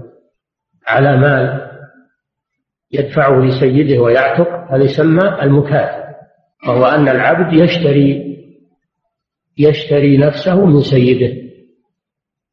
[0.88, 1.68] على مال
[2.92, 6.08] يدفعه لسيده ويعتق هذا يسمى المكاتب
[6.68, 8.38] وهو أن العبد يشتري
[9.58, 11.48] يشتري نفسه من سيده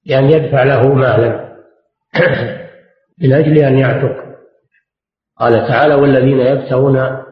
[0.07, 1.55] يعني يدفع له مالا.
[3.23, 4.25] من أجل أن يعتق.
[5.39, 7.25] قال تعالى والذين يبتغون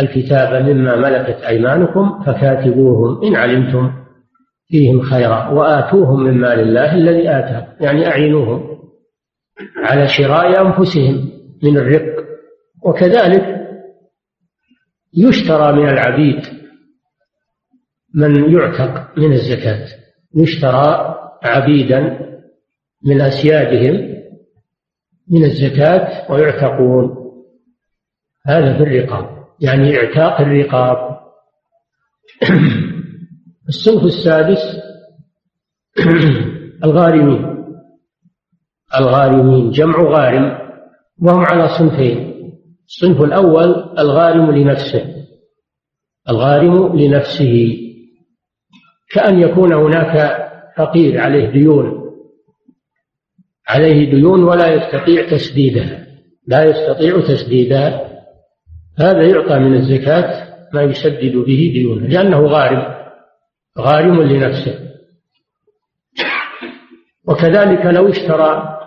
[0.00, 3.92] الكتاب مما ملكت أيمانكم فكاتبوهم إن علمتم
[4.68, 8.78] فيهم خيرا وآتوهم من مال الله الذي آتاكم يعني أعينوهم
[9.76, 11.30] على شراء أنفسهم
[11.62, 12.26] من الرق.
[12.82, 13.56] وكذلك
[15.14, 16.42] يشترى من العبيد
[18.16, 19.88] من يعتق من الزكاة
[20.34, 22.18] يشترى عبيدا
[23.04, 24.16] من أسيادهم
[25.30, 27.16] من الزكاة ويعتقون.
[28.46, 31.18] هذا في الرقاب يعني إعتاق الرقاب.
[33.68, 34.58] الصنف السادس
[36.84, 37.56] الغارمين.
[38.98, 40.58] الغارمين جمع غارم
[41.22, 42.32] وهم على صنفين.
[42.86, 45.24] الصنف الأول الغارم لنفسه.
[46.28, 47.85] الغارم لنفسه.
[49.12, 52.12] كأن يكون هناك فقير عليه ديون
[53.68, 56.06] عليه ديون ولا يستطيع تسديدها
[56.46, 58.06] لا يستطيع تسديدها
[58.98, 62.96] هذا يعطى من الزكاة ما يسدد به ديونه لأنه غارم
[63.78, 64.86] غارم لنفسه.
[67.28, 68.78] وكذلك لو اشترى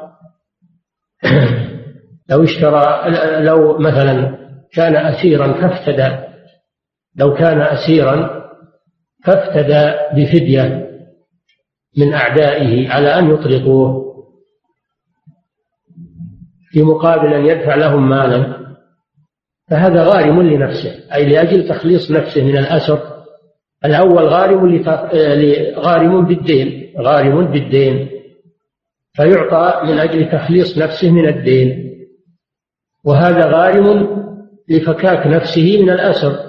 [2.29, 3.03] لو اشترى
[3.43, 4.37] لو مثلا
[4.73, 6.17] كان أسيرا فافتدى
[7.15, 8.38] لو كان أسيرا
[9.25, 10.89] فافتدى بفدية
[11.97, 14.09] من أعدائه على أن يطلقوه
[16.69, 18.59] في مقابل أن يدفع لهم مالا.
[19.69, 22.99] فهذا غارم لنفسه أي لأجل تخليص نفسه من الأسر.
[23.85, 24.83] الأول غارم
[25.75, 28.09] غارم بالدين غارم بالدين.
[29.13, 31.89] فيعطى من أجل تخليص نفسه من الدين.
[33.03, 34.09] وهذا غارم
[34.69, 36.48] لفكاك نفسه من الأسر.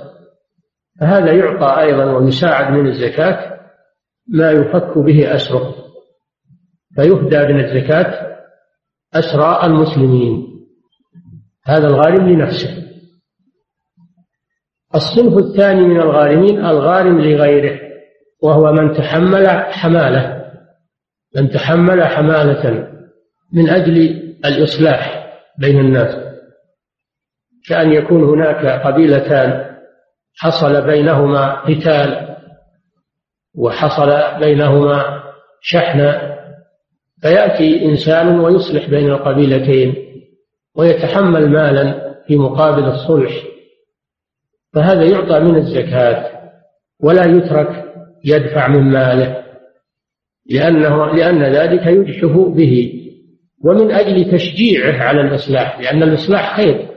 [1.00, 3.60] فهذا يعطى أيضا ويساعد من الزكاة
[4.28, 5.74] ما يفك به أسره
[6.94, 8.36] فيهدى من الزكاة
[9.14, 10.46] أسرى المسلمين.
[11.66, 12.86] هذا الغارم لنفسه.
[14.94, 17.80] الصنف الثاني من الغارمين الغارم لغيره
[18.42, 20.52] وهو من تحمل حمالة
[21.36, 22.88] من تحمل حمالة
[23.52, 23.96] من أجل
[24.44, 26.16] الإصلاح بين الناس.
[27.68, 29.69] كأن يكون هناك قبيلتان
[30.40, 32.36] حصل بينهما قتال
[33.54, 35.22] وحصل بينهما
[35.60, 36.36] شحنة
[37.22, 39.94] فيأتي إنسان ويصلح بين القبيلتين
[40.76, 43.32] ويتحمل مالا في مقابل الصلح
[44.72, 46.40] فهذا يعطى من الزكاة
[47.00, 47.84] ولا يترك
[48.24, 49.44] يدفع من ماله
[50.50, 52.92] لأنه لأن ذلك يجحف به
[53.64, 56.88] ومن أجل تشجيعه على الإصلاح لأن الإصلاح خير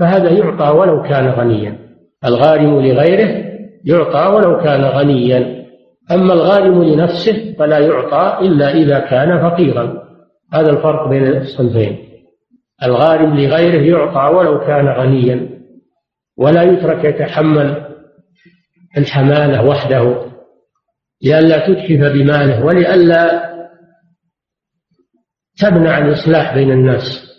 [0.00, 1.89] فهذا يعطى ولو كان غنيا.
[2.24, 3.50] الغارم لغيره
[3.84, 5.66] يعطى ولو كان غنيا.
[6.12, 10.02] أما الغارم لنفسه فلا يعطى إلا إذا كان فقيرا.
[10.52, 11.98] هذا الفرق بين الصنفين.
[12.82, 15.48] الغارم لغيره يعطى ولو كان غنيا.
[16.38, 17.86] ولا يترك يتحمل
[18.98, 20.30] الحمالة وحده.
[21.22, 23.50] لئلا تتلف بماله ولئلا
[25.58, 27.29] تمنع الإصلاح بين الناس.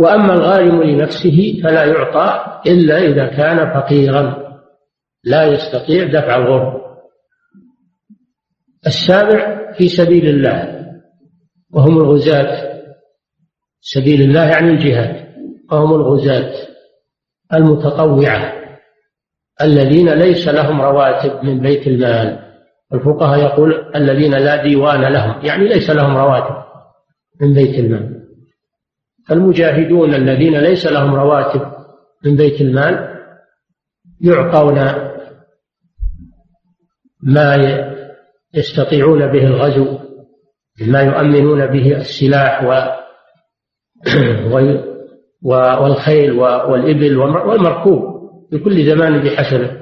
[0.00, 4.50] وأما الغارم لنفسه فلا يعطى إلا إذا كان فقيرا.
[5.24, 6.80] لا يستطيع دفع الغرب.
[8.86, 10.86] السابع في سبيل الله
[11.70, 12.80] وهم الغزاة.
[13.80, 15.26] سبيل الله يعني الجهاد
[15.72, 16.52] وهم الغزاة
[17.54, 18.52] المتطوعة
[19.62, 22.38] الذين ليس لهم رواتب من بيت المال.
[22.94, 26.64] الفقهاء يقول الذين لا ديوان لهم يعني ليس لهم رواتب
[27.40, 28.19] من بيت المال.
[29.28, 31.72] فالمجاهدون الذين ليس لهم رواتب
[32.24, 33.20] من بيت المال
[34.20, 34.78] يعطون
[37.22, 37.56] ما
[38.54, 39.98] يستطيعون به الغزو
[40.86, 43.00] ما يؤمنون به السلاح و
[45.42, 49.80] والخيل والإبل والمركوب في كل زمان بحسبه.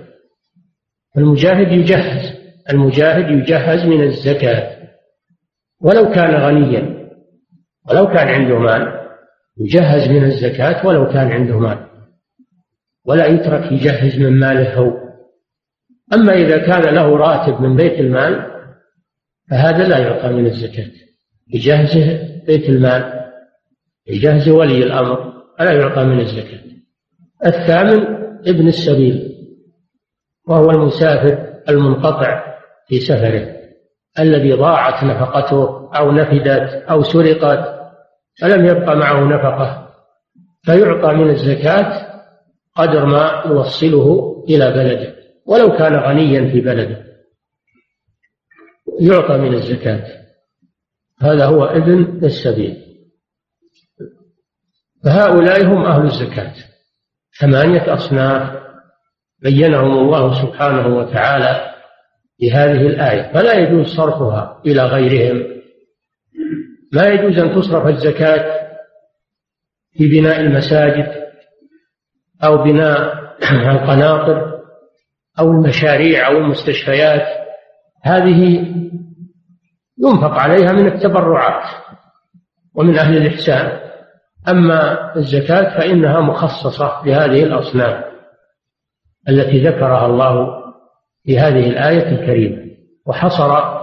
[1.17, 2.39] المجاهد يجهز
[2.71, 4.79] المجاهد يجهز من الزكاة.
[5.81, 7.09] ولو كان غنيا
[7.91, 8.98] ولو كان عنده مال
[9.61, 11.87] يجهز من الزكاة ولو كان عنده مال.
[13.05, 15.09] ولا يترك يجهز من ماله هو.
[16.13, 18.47] أما إذا كان له راتب من بيت المال
[19.51, 20.91] فهذا لا يعطى من الزكاة.
[21.55, 23.31] يجهزه بيت المال
[24.07, 26.61] يجهزه ولي الأمر فلا يعطى من الزكاة.
[27.47, 29.35] الثامن ابن السبيل
[30.49, 32.45] وهو المسافر المنقطع
[32.87, 33.59] في سفره
[34.19, 37.78] الذي ضاعت نفقته أو نفدت أو سرقت
[38.41, 39.89] فلم يبق معه نفقة
[40.65, 42.09] فيعطى من الزكاة
[42.75, 45.15] قدر ما يوصله إلى بلده
[45.47, 47.05] ولو كان غنيا في بلده.
[49.01, 50.19] يعطى من الزكاة.
[51.21, 52.85] هذا هو ابن السبيل
[55.05, 56.55] فهؤلاء هم أهل الزكاة.
[57.41, 58.59] ثمانية أصناف
[59.43, 61.75] بينهم الله سبحانه وتعالى
[62.39, 63.33] في هذه الآية.
[63.33, 65.58] فلا يجوز صرفها إلى غيرهم.
[66.93, 68.69] لا يجوز أن تصرف الزكاة
[69.93, 71.29] في بناء المساجد
[72.45, 73.19] أو بناء
[73.73, 74.61] القناطر
[75.39, 77.39] أو المشاريع أو المستشفيات.
[78.05, 78.67] هذه
[79.99, 81.65] ينفق عليها من التبرعات
[82.75, 83.81] ومن أهل الإحسان.
[84.49, 88.05] أما الزكاة فإنها مخصصة لهذه الأصناف
[89.29, 90.65] التي ذكرها الله
[91.25, 92.69] في هذه الآية الكريمة.
[93.07, 93.78] وحصر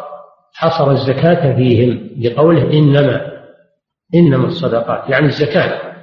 [0.56, 3.36] حصر الزكاة فيهم بقوله إنما
[4.16, 5.96] إنما الصدقات يعني الزكاة.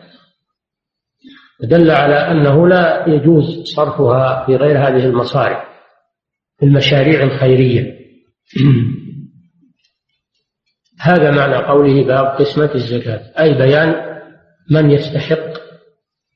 [1.62, 5.58] دل على أنه لا يجوز صرفها في غير هذه المصارف
[6.58, 7.98] في المشاريع الخيرية.
[11.00, 14.20] هذا معنى قوله باب قسمة الزكاة أي بيان
[14.70, 15.62] من يستحق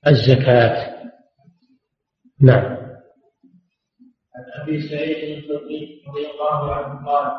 [0.07, 0.97] الزكاة.
[2.41, 2.77] نعم.
[4.37, 7.33] عن أبي سعيد الخدري رضي الله عنه قال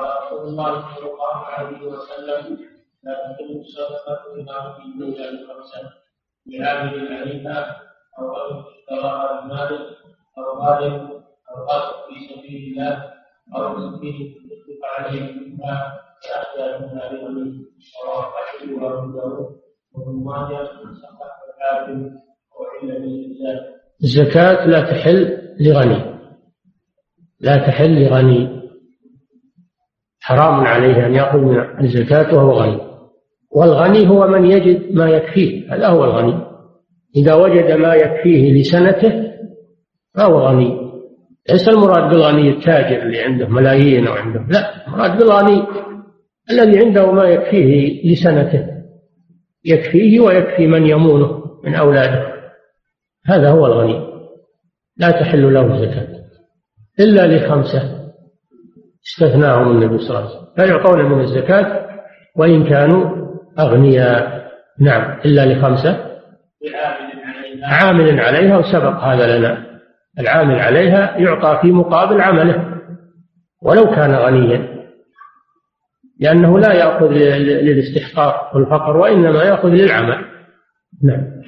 [0.00, 2.58] رسول الله صلى الله عليه وسلم
[3.02, 5.30] لا تكون الصدقه الا في الدنيا
[6.46, 7.82] لعامل عليها
[8.18, 9.96] أو رجل اشتراها بمال
[10.38, 13.12] أو غالب أو قاتل في سبيل الله
[13.56, 17.64] أو مسكين يطلق عليه منها فاحيا منها بغني
[18.04, 19.60] رواه احمد وابو داود
[19.92, 20.64] وابن ماجه
[21.02, 22.10] صحح الحاكم
[22.60, 23.72] وعلم بالإنسان
[24.02, 26.18] الزكاة لا تحل لغني.
[27.40, 28.61] لا تحل لغني.
[30.32, 32.80] حرام عليه أن يأخذ من الزكاة وهو غني.
[33.50, 36.34] والغني هو من يجد ما يكفيه هذا هو الغني.
[37.16, 39.32] إذا وجد ما يكفيه لسنته
[40.14, 40.92] فهو غني.
[41.50, 45.62] ليس المراد بالغني التاجر اللي عنده ملايين أو عنده لا المراد بالغني
[46.50, 48.66] الذي عنده ما يكفيه لسنته.
[49.64, 52.32] يكفيه ويكفي من يمونه من أولاده.
[53.26, 54.12] هذا هو الغني.
[54.96, 56.08] لا تحل له الزكاة
[57.00, 58.01] إلا لخمسة.
[59.06, 60.54] استثناهم النبي صلى الله عليه وسلم.
[60.56, 61.86] فيعطون من الزكاة
[62.36, 63.26] وإن كانوا
[63.58, 64.42] أغنياء.
[64.80, 66.06] نعم إلا لخمسة.
[67.64, 69.66] عامل عليها وسبق هذا لنا.
[70.18, 72.78] العامل عليها يعطى في مقابل عمله
[73.62, 74.72] ولو كان غنيا.
[76.20, 80.24] لأنه لا يأخذ للاستحقاق والفقر وإنما يأخذ للعمل.
[81.04, 81.42] نعم.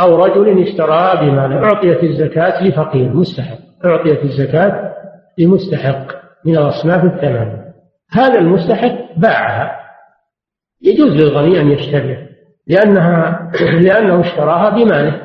[0.00, 3.58] أو رجل اشترى بمال أعطيت الزكاة لفقير مستحق.
[3.86, 4.94] أعطيت الزكاة
[5.38, 6.06] لمستحق
[6.44, 7.64] من الأصناف الثمانية
[8.10, 9.80] هذا المستحق باعها.
[10.82, 12.26] يجوز للغني أن يشتريها
[12.66, 13.50] لأنها
[13.82, 15.20] لأنه اشتراها بماله.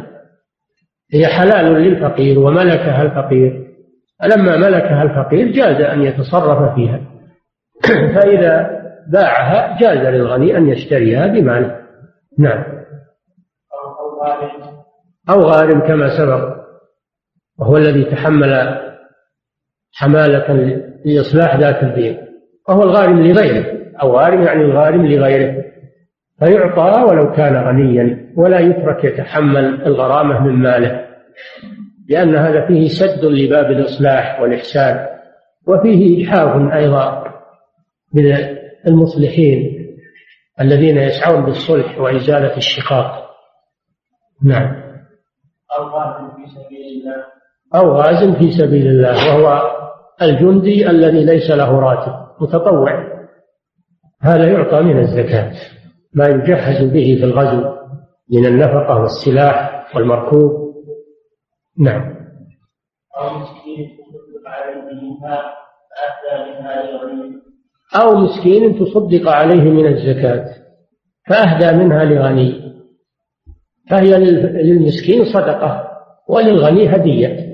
[1.14, 3.70] هي حلال للفقير وملكها الفقير.
[4.20, 6.99] فلما ملكها الفقير جاز أن يتصرف فيها.
[8.16, 11.80] فإذا باعها جاز للغني أن يشتريها بماله.
[12.39, 12.64] نعم.
[15.30, 16.68] أو غارم كما سبق.
[17.60, 18.80] وهو الذي تحمل
[19.93, 20.53] حمالة
[21.05, 22.18] لإصلاح ذات الدين.
[22.70, 23.66] وهو الغارم لغيره
[24.01, 25.64] أو غارم يعني الغارم لغيره.
[26.39, 31.05] فيعطى ولو كان غنيا ولا يترك يتحمل الغرامة من ماله.
[32.10, 35.07] لأن هذا فيه سد لباب الإصلاح والإحسان
[35.68, 37.24] وفيه إجحاف أيضا
[38.14, 38.36] من
[38.88, 39.80] المصلحين
[40.62, 43.30] الذين يسعون بالصلح وإزالة الشقاق.
[44.43, 44.89] نعم.
[45.80, 47.26] غاز في سبيل الله.
[47.76, 49.61] أو غاز في سبيل الله وهو
[50.22, 53.20] الجندي الذي ليس له راتب متطوع.
[54.22, 55.51] هذا يعطى من الزكاة.
[56.13, 57.63] ما يجهز به في الغزو
[58.32, 60.74] من النفقة والسلاح والمركوب.
[61.80, 62.15] نعم.
[63.17, 65.43] أو مسكين تصدق عليه منها
[65.91, 67.41] فأهدى منها لغني
[68.01, 70.45] أو مسكين تصدق عليه من الزكاة
[71.28, 72.70] فأهدى منها لغني.
[73.89, 74.17] فهي
[74.63, 75.89] للمسكين صدقة
[76.30, 77.49] وللغني هدية.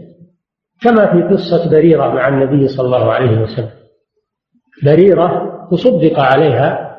[0.86, 3.70] كما في قصة بريرة مع النبي صلى الله عليه وسلم.
[4.84, 6.96] بريرة تصدق عليها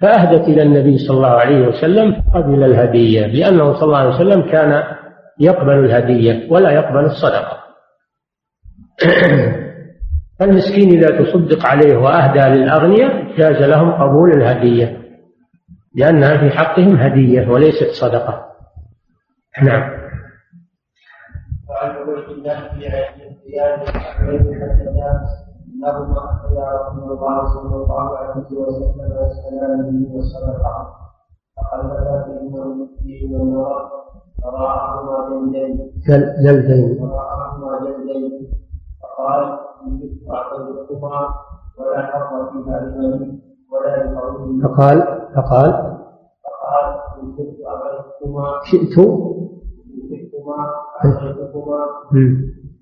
[0.00, 4.84] فأهدت إلى النبي صلى الله عليه وسلم قبل الهدية لأنه صلى الله عليه وسلم كان
[5.40, 7.58] يقبل الهدية ولا يقبل الصدقة.
[10.38, 15.02] فالمسكين إذا تصدق عليه وأهدى للأغنياء جاز لهم قبول الهدية
[15.94, 18.46] لأنها في حقهم هدية وليست صدقة.
[19.62, 20.05] نعم.
[21.70, 23.12] وعن عبيد الله في عيد
[25.76, 30.86] انهما اخذا رسول الله صلى الله عليه وسلم والسلام به والصدقه
[31.56, 33.88] فقلبا فيهما فيهما المرض
[34.42, 35.90] فراعهما جلدين
[36.44, 38.50] جلدين فراعهما جلدين
[39.02, 41.28] فقال ان كنت اعطيتكما
[41.78, 43.38] ولا حظ فيها لمن
[43.72, 44.98] ولا لقوم فقال
[45.36, 45.70] فقال
[46.44, 46.86] فقال
[47.22, 48.98] إن كنت اعطيتكما شئت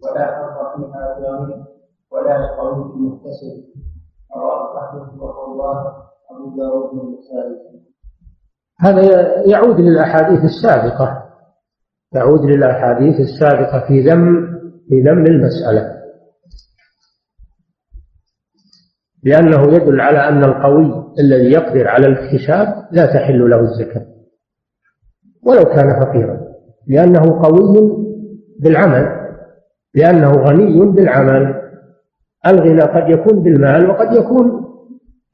[0.03, 0.27] ولا
[0.77, 1.03] فيها
[2.13, 3.55] ولا لقول متصل.
[4.37, 5.77] رواه أحمد رحمه الله
[6.31, 7.85] أبو داود والنسائي.
[8.81, 9.03] هذا
[9.47, 11.25] يعود للأحاديث السابقة.
[12.15, 14.47] يعود للأحاديث السابقة في ذم
[14.89, 15.95] في ذم المسألة.
[19.23, 24.07] لأنه يدل على أن القوي الذي يقدر على الاكتساب لا تحل له الزكاة
[25.47, 26.44] ولو كان فقيرا.
[26.87, 28.05] لأنه قوي
[28.61, 29.25] بالعمل
[29.95, 31.55] لأنه غني بالعمل.
[32.47, 34.65] الغنى قد يكون بالمال وقد يكون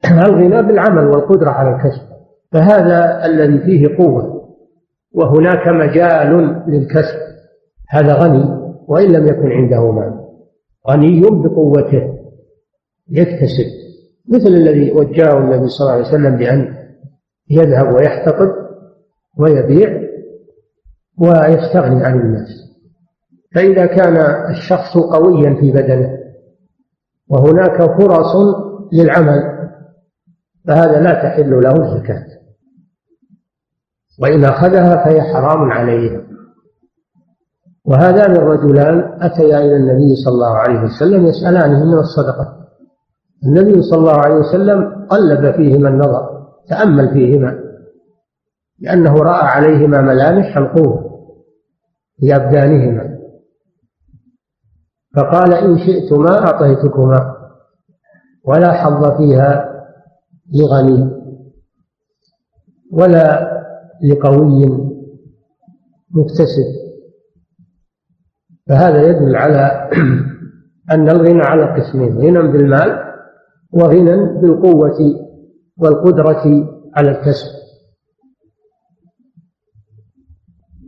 [0.25, 2.01] الغنى بالعمل والقدرة على الكسب.
[2.51, 4.51] فهذا الذي فيه قوة
[5.13, 7.17] وهناك مجال للكسب.
[7.89, 8.45] هذا غني
[8.87, 10.21] وإن لم يكن عنده مال.
[10.89, 12.13] غني بقوته
[13.09, 13.81] يكتسب.
[14.29, 16.75] مثل الذي وجهه النبي صلى الله عليه وسلم بأن
[17.49, 18.51] يذهب ويحتطب
[19.37, 20.01] ويبيع
[21.17, 22.49] ويستغني عن الناس.
[23.55, 24.17] فإذا كان
[24.49, 26.17] الشخص قويا في بدنه
[27.29, 28.35] وهناك فرص
[28.93, 29.61] للعمل
[30.67, 32.25] فهذا لا تحل له الزكاة.
[34.21, 36.21] وإن أخذها فهي حرام عليه.
[37.85, 42.57] وهذان الرجلان أتيا إلى النبي صلى الله عليه وسلم يسألانه من الصدقة.
[43.45, 47.70] النبي صلى الله عليه وسلم قلب فيهما النظر تأمل فيهما.
[48.81, 51.11] لأنه رأى عليهما ملامح القوة
[52.19, 53.17] في أبدانهما.
[55.15, 57.35] فقال إن شئتما أعطيتكما
[58.43, 59.71] ولا حظ فيها
[60.53, 61.11] لغني
[62.91, 63.51] ولا
[64.03, 64.65] لقوي
[66.11, 66.81] مكتسب.
[68.69, 69.89] فهذا يدل على
[70.91, 73.13] أن الغنى على قسمين غنى بالمال
[73.73, 74.97] وغنى بالقوة
[75.77, 77.61] والقدرة على الكسب.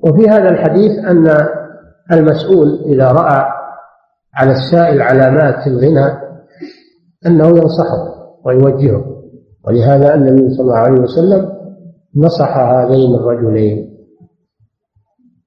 [0.04, 1.48] وفي هذا الحديث أن
[2.12, 3.46] المسؤول إذا رأى
[4.34, 6.18] على السائل علامات الغنى
[7.28, 8.14] أنه ينصحه
[8.46, 9.06] ويوجهه.
[9.68, 11.54] ولهذا النبي صلى الله عليه وسلم
[12.16, 13.94] نصح هذين الرجلين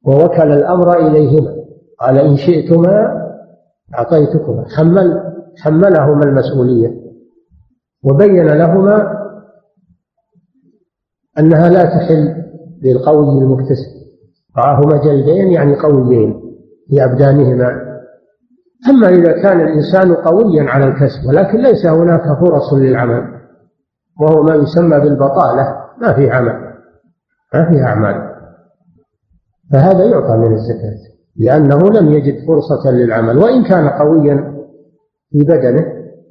[0.07, 1.57] ووكل الأمر إليهما.
[2.01, 3.23] قال إن شئتما
[3.99, 4.65] أعطيتكما.
[4.77, 5.23] حمل
[5.59, 6.97] حملهما المسؤولية
[8.05, 9.17] وبين لهما
[11.39, 12.45] أنها لا تحل
[12.83, 14.06] للقوي المكتسب.
[14.59, 16.41] رآهما جلدين يعني قويين
[16.91, 17.87] في أبدانهما.
[18.91, 23.23] أما إذا كان الإنسان قويا على الكسب ولكن ليس هناك فرص للعمل
[24.21, 26.73] وهو ما يسمى بالبطالة ما في عمل
[27.55, 28.37] ما في أعمال.
[29.73, 34.55] فهذا يعطى من الزكاة لأنه لم يجد فرصة للعمل وإن كان قويا
[35.31, 35.87] في بدنه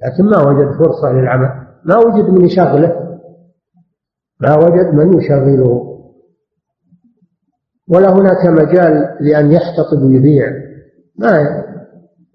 [0.06, 1.50] لكن ما وجد فرصة للعمل.
[1.86, 3.20] ما وجد من يشغله
[4.42, 5.95] ما وجد من يشغله.
[7.90, 10.48] ولا هناك مجال لأن يحتطب ويبيع.
[11.20, 11.64] ما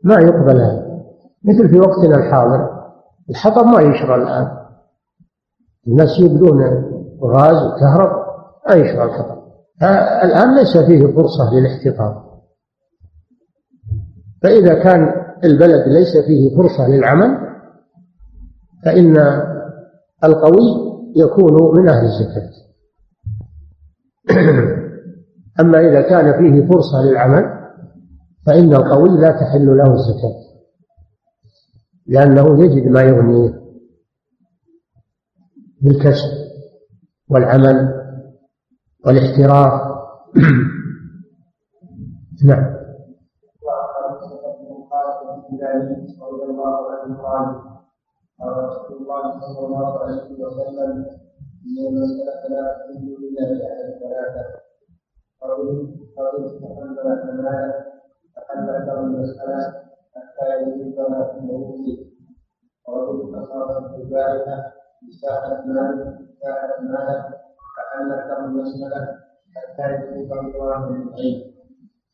[0.04, 1.02] ما يقبل هذا.
[1.44, 2.80] مثل في وقتنا الحاضر
[3.30, 4.48] الحطب ما يشرى الآن.
[5.88, 6.62] الناس يبدون
[7.24, 8.10] غاز وكهرب
[8.68, 9.40] ما يشرى الحطب.
[10.24, 12.30] الآن ليس فيه فرصة للاحتطاب.
[14.42, 15.12] فإذا كان
[15.44, 17.38] البلد ليس فيه فرصة للعمل
[18.84, 19.16] فإن
[20.24, 22.50] القوي يكون من أهل الزكاة.
[25.60, 27.60] أما إذا كان فيه فرصة للعمل
[28.46, 30.40] فإن القوي لا تحل له الزكاة
[32.06, 33.60] لأنه يجد ما يغنيه
[35.82, 36.30] بالكسب
[37.30, 38.00] والعمل
[39.06, 39.72] والاحتراف.
[42.46, 42.80] نعم.
[46.20, 47.46] رضي الله عنه قال
[48.40, 51.06] قال رسول الله صلى الله عليه وسلم
[51.66, 54.69] ان المساله لا تحل الا لاحد ثلاثة.
[55.42, 57.84] رجل رجل تحمل حماله
[58.36, 59.82] تحمل له المساله
[60.14, 62.06] حتى يجيبها في موته
[62.88, 64.72] ورجل اصابته الجارحه
[65.08, 67.34] بساعه مال ساعه مال
[67.76, 69.18] فحمل له المساله
[69.56, 71.54] حتى يجيب الله العين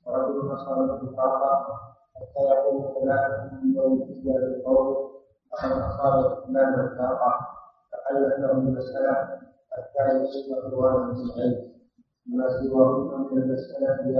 [0.06, 1.66] ورجل اصابته طاقه
[2.14, 4.96] حتى يقوم فلان من يوم إجابة القول
[5.52, 7.32] فقد أصاب فلان الطاقة
[7.92, 9.12] فحلت له المسألة
[9.72, 10.02] حتى
[10.64, 11.75] رضوانا من العلم.
[12.28, 14.10] ما سواه من المسألة هي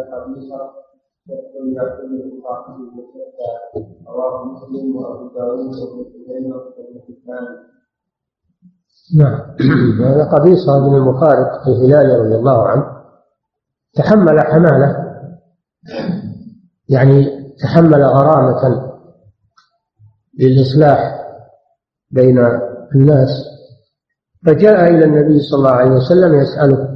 [1.29, 7.47] يدخل إلى كل مقاصد وشتى رواه مسلم وأبو داود وابن خزيمة وابن حبان
[9.17, 9.41] نعم.
[10.01, 12.97] هذا قبيصة بن المخارق الهلالي رضي الله عنه.
[13.95, 15.07] تحمل حمالة.
[16.89, 17.27] يعني
[17.63, 18.93] تحمل غرامة
[20.39, 21.27] للإصلاح
[22.11, 22.39] بين
[22.95, 23.45] الناس.
[24.47, 26.96] فجاء إلى النبي صلى الله عليه وسلم يسأله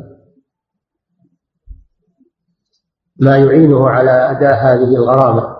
[3.20, 5.56] ما يعينه على أداء هذه الغرامة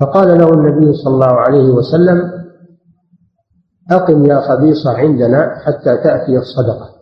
[0.00, 2.44] فقال له النبي صلى الله عليه وسلم
[3.90, 6.94] أقم يا خبيصة عندنا حتى تأتي الصدقة.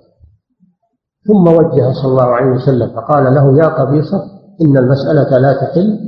[1.27, 4.25] ثم وجه صلى الله عليه وسلم فقال له يا قبيصة
[4.61, 5.99] إن المسألة لا تحل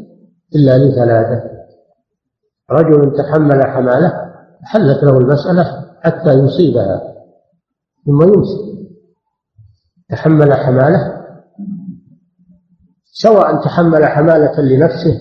[0.55, 1.51] إلا لثلاثة.
[2.71, 4.33] رجل تحمل حمالة
[4.63, 7.03] حلت له المسألة حتى يصيبها
[8.07, 8.75] ثم يمسك.
[10.11, 11.14] تحمل حمالة
[13.17, 15.21] سواء تحمل حمالة لنفسه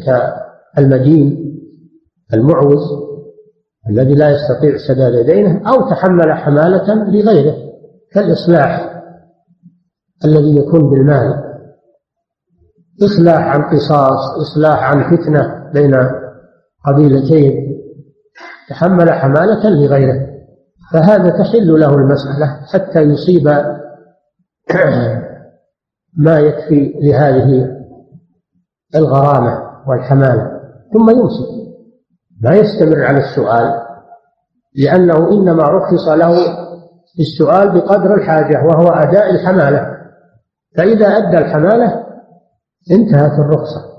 [0.75, 1.53] كالمدين
[2.33, 2.81] المعوز
[3.89, 7.55] الذي لا يستطيع سداد دينه أو تحمل حمالة لغيره
[8.11, 9.01] كالإصلاح
[10.25, 11.43] الذي يكون بالمال.
[13.03, 15.95] إصلاح عن قصاص إصلاح عن فتنة بين
[16.85, 17.73] قبيلتين.
[18.69, 20.33] تحمل حمالة لغيره
[20.93, 23.47] فهذا تحل له المسألة حتى يصيب
[26.25, 27.82] ما يكفي لهذه
[28.95, 30.51] الغرامة والحمالة
[30.93, 31.63] ثم يمسك.
[32.41, 33.83] ما يستمر على السؤال
[34.75, 36.37] لأنه إنما رخص له
[37.19, 39.97] السؤال بقدر الحاجة وهو أداء الحمالة.
[40.77, 42.05] فإذا أدى الحمالة
[42.91, 43.93] انتهت الرخصة.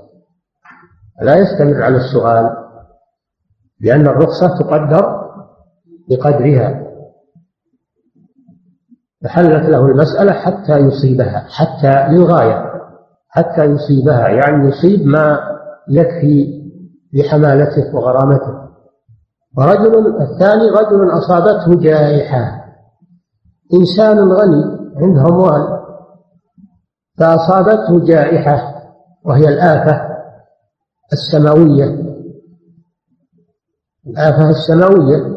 [1.21, 2.49] لا يستمر على السؤال
[3.81, 5.25] لأن الرخصة تقدر
[6.09, 6.85] بقدرها.
[9.23, 12.74] فحلت له المسألة حتى يصيبها حتى للغاية.
[13.35, 15.39] حتى يصيبها يعني يصيب ما
[15.89, 16.65] يكفي
[17.13, 18.65] لحمالته وغرامته.
[19.57, 22.65] ورجل الثاني رجل أصابته جائحة.
[23.73, 24.63] إنسان غني
[24.95, 25.63] عنده أموال
[27.17, 28.75] فأصابته جائحة
[29.25, 30.01] وهي الآفة
[31.13, 32.05] السماوية.
[34.07, 35.35] الآفة السماوية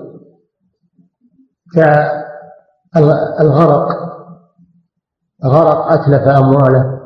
[2.95, 3.89] كالغرق
[5.45, 6.98] غرق أتلف أمواله.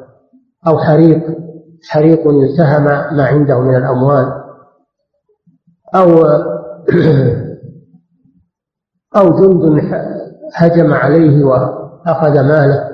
[0.66, 1.42] أو حريق
[1.88, 2.84] حريق التهم
[3.16, 4.42] ما عنده من الأموال.
[5.94, 6.08] أو
[9.16, 9.82] أو جند
[10.54, 12.88] هجم عليه وأخذ ماله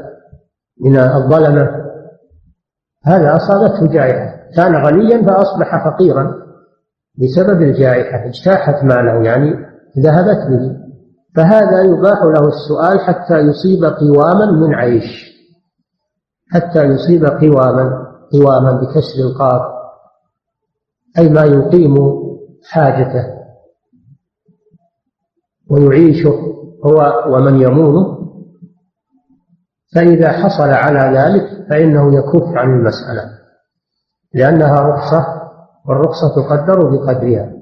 [0.80, 1.70] من الظلمة.
[3.04, 4.38] هذا أصابته جائحة.
[4.56, 6.34] كان غنيا فأصبح فقيرا
[7.18, 9.54] بسبب الجائحة اجتاحت ماله يعني
[9.98, 10.76] ذهبت به.
[11.36, 15.37] فهذا يباح له السؤال حتى يصيب قواما من عيش.
[16.50, 19.62] حتى يصيب قواما قواما بكسر القاف
[21.18, 21.94] أي ما يقيم
[22.64, 23.38] حاجته.
[25.70, 26.34] ويعيشه
[26.86, 28.18] هو ومن يمونه
[29.94, 33.38] فإذا حصل على ذلك فإنه يكف عن المسألة
[34.34, 35.50] لأنها رخصة
[35.88, 37.52] والرخصة تقدر بقدرها.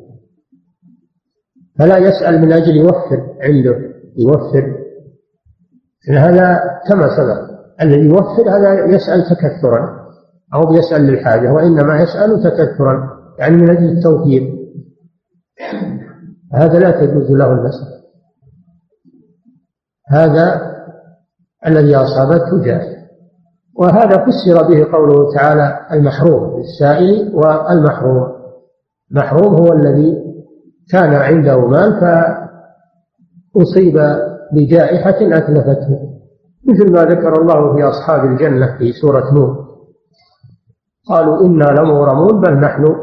[1.78, 3.78] فلا يسأل من أجل يوفر عنده
[4.16, 4.76] يوفر.
[6.09, 7.55] إن هذا كما سبق.
[7.83, 10.07] الذي يوفر هذا يسأل تكثرا
[10.55, 14.57] أو يسأل للحاجة وإنما يسأل تكثرا يعني من أجل التوفير.
[16.55, 17.97] هذا لا تجوز له المسألة
[20.09, 20.77] هذا
[21.66, 22.97] الذي أصابته جائز
[23.74, 28.37] وهذا فسر به قوله تعالى المحروم للسائل والمحروم.
[29.11, 30.27] محروم هو الذي
[30.93, 32.01] كان عنده مال
[33.55, 33.99] فأصيب
[34.53, 36.16] بجائحة أتلفته.
[36.69, 39.67] مثل ما ذكر الله في أصحاب الجنة في سورة نور.
[41.09, 42.97] قالوا إنا لمغرمون بل نحن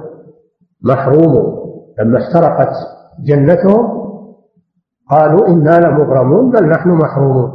[0.82, 1.64] محرومون.
[2.00, 2.74] لما احترقت
[3.20, 4.04] جنتهم
[5.10, 7.52] قالوا إنا لمغرمون بل نحن محرومون.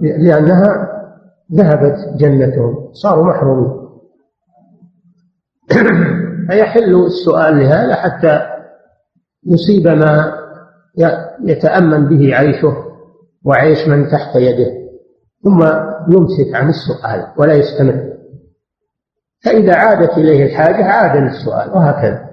[0.00, 0.88] لأنها
[1.52, 3.72] ذهبت جنتهم صاروا محرومين.
[6.48, 8.40] فيحل السؤال لهذا حتى
[9.46, 10.32] يصيب ما
[11.44, 12.76] يتأمن به عيشه
[13.44, 14.77] وعيش من تحت يده.
[15.44, 15.62] ثم
[16.08, 18.08] يمسك عن السؤال ولا يستمر
[19.44, 22.28] فإذا عادت إليه الحاجة عاد للسؤال وهكذا.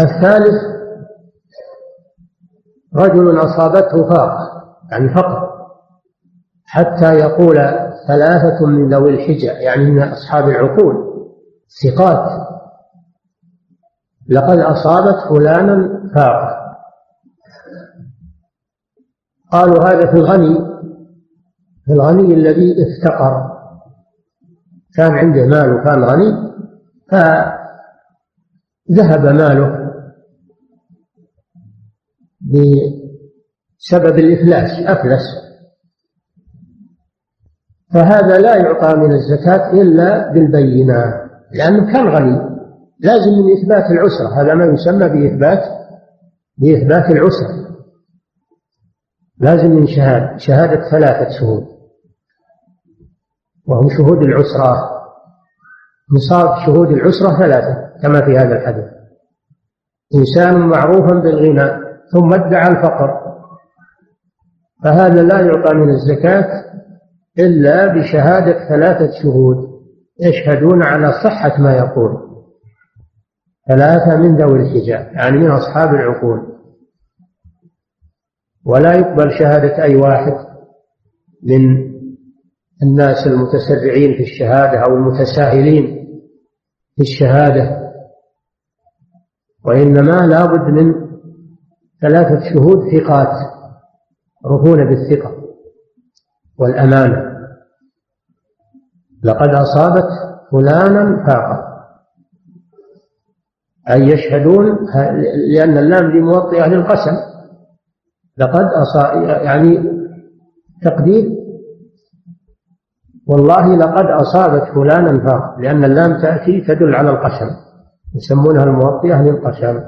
[0.00, 0.54] الثالث
[2.96, 5.48] رجل أصابته فاقة يعني فقر
[6.64, 7.56] حتى يقول
[8.08, 10.94] ثلاثة من ذوي الحجة يعني من أصحاب العقول
[11.84, 12.48] ثقات
[14.28, 16.57] لقد أصابت فلانا فاقة.
[19.52, 20.58] قالوا هذا في الغني
[21.84, 23.58] في الغني الذي افتقر.
[24.96, 26.32] كان عنده مال وكان غني
[27.10, 27.56] فذهب
[29.26, 29.88] ماله
[32.40, 35.22] بسبب الإفلاس أفلس.
[37.94, 41.04] فهذا لا يعطى من الزكاة إلا بالبينة
[41.52, 42.48] لأنه كان غني.
[43.00, 45.62] لازم من إثبات العسرة هذا ما يسمى بإثبات
[46.58, 47.67] بإثبات العسرة.
[49.40, 51.66] لازم من شهادة شهادة ثلاثة شهود.
[53.66, 54.98] وهم شهود العسرة.
[56.16, 58.84] نصاب شهود العسرة ثلاثة كما في هذا الحديث.
[60.14, 61.70] إنسان معروفا بالغنى
[62.12, 63.20] ثم ادعى الفقر.
[64.84, 66.64] فهذا لا يعطى من الزكاة
[67.38, 69.68] إلا بشهادة ثلاثة شهود.
[70.20, 72.28] يشهدون على صحة ما يقول.
[73.68, 76.57] ثلاثة من ذوي الحجاب يعني من أصحاب العقول.
[78.64, 80.32] ولا يقبل شهادة أي واحد
[81.42, 81.88] من
[82.82, 86.08] الناس المتسرعين في الشهادة أو المتساهلين
[86.96, 87.78] في الشهادة.
[89.64, 90.94] وإنما لابد من
[92.02, 93.28] ثلاثة شهود ثقات
[94.46, 95.34] رهون بالثقة
[96.58, 97.38] والأمانة.
[99.24, 100.08] لقد أصابت
[100.52, 101.68] فلانا فاقة.
[103.90, 104.66] أي يشهدون
[105.54, 107.37] لأن اللام دي موطئة للقسم.
[108.38, 109.98] لقد أصاب يعني
[110.82, 111.30] تقدير
[113.26, 117.50] والله لقد أصابت فلانا فاقة لأن اللام تأتي تدل على القسم
[118.16, 119.80] يسمونها الموطئة للقسم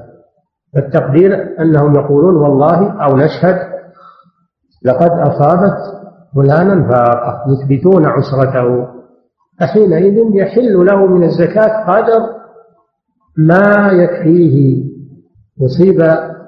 [0.74, 3.58] فالتقدير أنهم يقولون والله أو نشهد
[4.84, 5.76] لقد أصابت
[6.34, 8.86] فلانا فاقة يثبتون عسرته
[9.60, 12.20] فحينئذ يحل له من الزكاة قدر
[13.36, 14.84] ما يكفيه
[15.60, 16.00] يصيب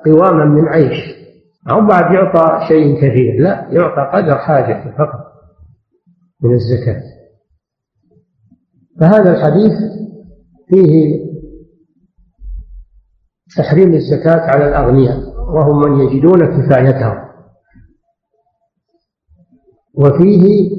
[0.07, 1.22] قواما من عيش.
[1.71, 3.43] أو بعد يعطى شيء كثير.
[3.43, 5.33] لا يعطى قدر حاجته فقط
[6.43, 7.03] من الزكاة.
[9.01, 9.73] فهذا الحديث
[10.69, 11.23] فيه
[13.57, 17.29] تحريم الزكاة على الأغنياء وهم من يجدون كفايتهم.
[19.95, 20.71] وفيه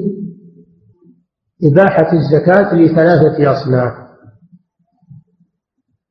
[1.63, 3.93] إباحة الزكاة لثلاثة أصناف.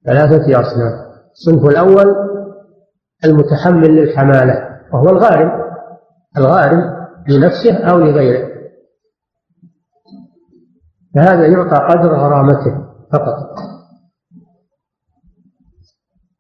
[0.07, 1.13] ثلاثة أصناف.
[1.33, 2.33] الصنف الأول
[3.25, 5.63] المتحمل للحمالة وهو الغارم.
[6.37, 8.53] الغارم لنفسه أو لغيره.
[11.15, 13.59] فهذا يعطى قدر غرامته فقط.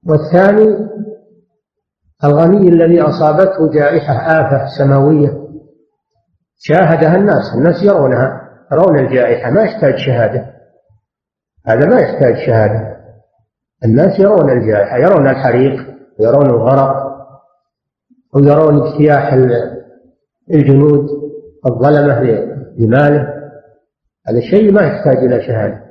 [0.07, 0.89] والثاني
[2.24, 5.43] الغني الذي أصابته جائحة آفة سماوية.
[6.59, 10.53] شاهدها الناس الناس يرونها يرون الجائحة ما يحتاج شهادة.
[11.66, 12.97] هذا ما يحتاج شهادة.
[13.85, 15.91] الناس يرون الجائحة يرون الحريق.
[16.23, 17.12] ويرون الغرق
[18.35, 19.33] ويرون اجتياح
[20.51, 21.09] الجنود
[21.66, 22.20] الظلمة
[22.79, 23.43] لماله
[24.29, 25.83] هذا شيء ما يحتاج إلى شهادة.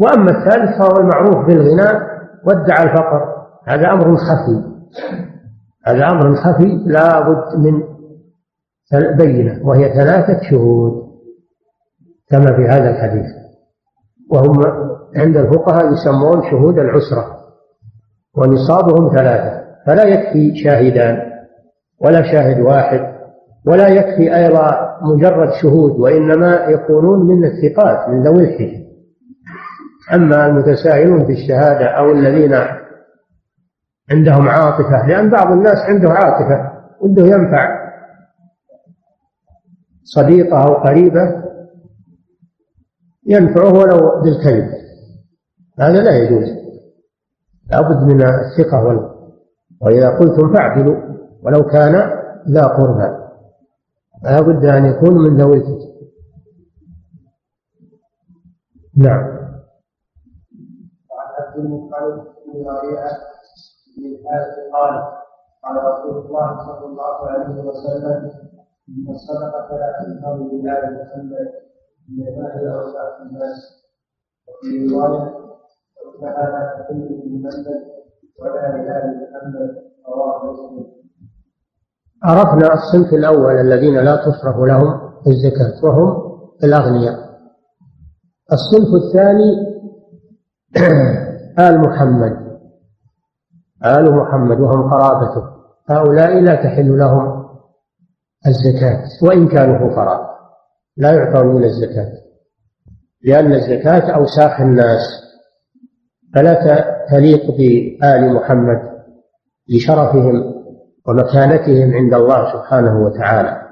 [0.00, 2.00] وأما الثالث فهو المعروف بالغنى
[2.44, 3.34] وادعى الفقر.
[3.66, 4.62] هذا أمر خفي.
[5.86, 7.82] هذا أمر خفي لا بد من
[9.16, 11.08] بينة وهي ثلاثة شهود
[12.28, 13.26] كما في هذا الحديث.
[14.30, 14.62] وهم
[15.16, 17.37] عند الفقهاء يسمون شهود العسرة.
[18.38, 19.58] ونصابهم ثلاثة.
[19.86, 21.22] فلا يكفي شاهدان
[22.00, 23.00] ولا شاهد واحد
[23.66, 28.88] ولا يكفي أيضا مجرد شهود وإنما يكونون من الثقات من ذوي الحجة.
[30.14, 32.54] أما المتساهلون في الشهادة أو الذين
[34.10, 37.88] عندهم عاطفة لأن بعض الناس عنده عاطفة وده ينفع
[40.04, 41.44] صديقة أو قريبة
[43.26, 44.68] ينفعه ولو بالكلب
[45.80, 46.57] هذا لا يجوز.
[47.70, 49.10] لابد من الثقة وال...
[49.80, 50.96] وإذا قلتم فاعدلوا
[51.42, 51.94] ولو كان
[52.48, 53.18] ذا قربى
[54.22, 55.88] لا بد أن يكون من ذوي الكتب
[58.96, 59.38] نعم.
[61.10, 63.10] وعن عبد المطلب بن ربيعة
[63.98, 64.94] من الآية قال
[65.64, 68.30] قال رسول الله صلى الله عليه وسلم
[68.88, 71.48] إن الصدقة لا تنهض بآل محمد
[72.08, 73.84] إنما هي أوساخ الناس.
[74.48, 75.37] وفي رواية
[79.22, 79.74] محمد
[80.08, 80.86] رواه مسلم
[82.22, 87.18] عرفنا الصنف الأول الذين لا تصرف لهم الزكاة وهم الأغنياء.
[88.52, 89.78] الصنف الثاني
[91.68, 92.58] آل محمد.
[93.84, 95.42] آل محمد وهم قرابته.
[95.90, 97.48] هؤلاء لا تحل لهم
[98.46, 100.38] الزكاة وإن كانوا فقراء.
[100.96, 102.12] لا يعطون الزكاة
[103.24, 105.27] لأن الزكاة أوساخ الناس.
[106.34, 108.80] فلا تليق بآل محمد
[109.68, 110.54] لشرفهم
[111.06, 113.62] ومكانتهم عند الله سبحانه وتعالى.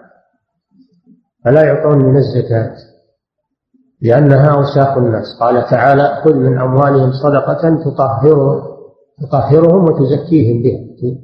[1.44, 2.76] فلا يعطون من الزكاة
[4.02, 5.38] لأنها أوساخ الناس.
[5.40, 8.62] قال تعالى خذ من أموالهم صدقة تطهرهم
[9.22, 10.80] تطهرهم وتزكيهم بها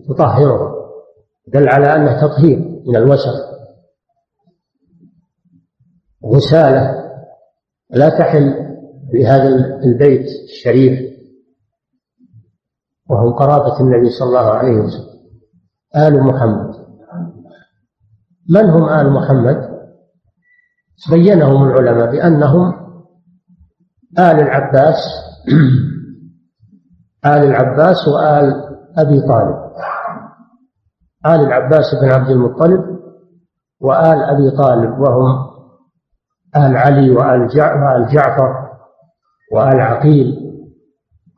[0.09, 0.73] تطهرهم.
[1.49, 3.53] دل على أنه تطهير من الوسخ.
[6.27, 7.13] غسالة
[7.91, 8.77] لا تحل
[9.15, 9.49] لهذا
[9.85, 11.12] البيت الشريف.
[13.11, 15.13] وهم قرابة النبي صلى الله عليه وسلم.
[15.97, 16.75] آل محمد.
[18.51, 19.73] من هم آل محمد؟
[21.11, 22.73] بينهم العلماء بأنهم
[24.19, 24.97] آل العباس
[27.27, 28.65] آل العباس وآل
[28.99, 29.73] أبي طالب.
[31.27, 32.99] آل العباس بن عبد المطلب
[33.81, 35.53] وآل أبي طالب وهم
[36.57, 37.49] آل علي وآل
[38.13, 38.69] جعفر
[39.53, 40.53] وآل عقيل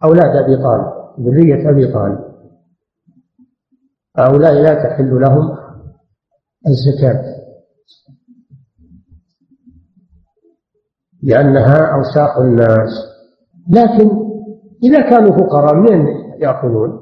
[0.05, 0.94] أولاد أبي طالب.
[1.21, 2.19] ذرية أبي طالب
[4.17, 5.57] هؤلاء لا تحل لهم
[6.67, 7.35] الزكاة
[11.23, 12.91] لأنها أوساخ الناس
[13.69, 14.11] لكن
[14.83, 16.07] إذا كانوا فقراء منين
[16.39, 17.01] يأخذون؟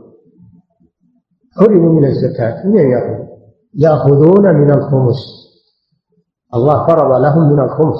[1.56, 3.28] حرموا من الزكاة منين يأخذون؟
[3.74, 5.42] يأخذون من الخمس
[6.54, 7.98] الله فرض لهم من الخمس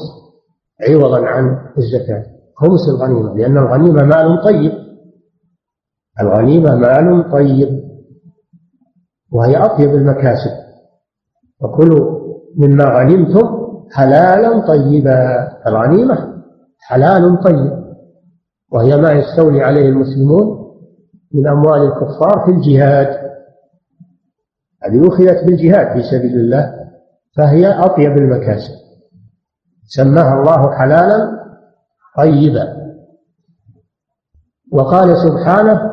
[0.88, 2.24] عوضا عن الزكاة
[2.56, 4.82] خمس الغنيمة لأن الغنيمة مال طيب
[6.20, 7.82] الغنيمة مال طيب
[9.32, 10.50] وهي أطيب المكاسب.
[11.60, 12.22] وكلوا
[12.56, 15.48] مما غنمتم حلالا طيبا.
[15.66, 16.42] الغنيمة
[16.78, 17.82] حلال طيب
[18.72, 20.62] وهي ما يستولي عليه المسلمون
[21.34, 23.32] من أموال الكفار في الجهاد.
[24.82, 26.74] هذه أخذت بالجهاد في سبيل الله
[27.36, 28.74] فهي أطيب المكاسب.
[29.84, 31.42] سماها الله حلالا
[32.18, 32.82] طيبا.
[34.72, 35.92] وقال سبحانه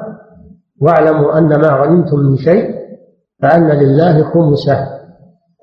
[0.81, 2.75] واعلموا أن ما غنمتم من شيء
[3.41, 4.87] فأن لله خمسه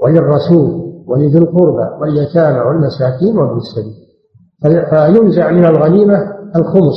[0.03, 4.07] وللرسول ولذي القربى واليتامى والمساكين وابن السبيل
[4.91, 6.97] فينزع من الغنيمة الخمس.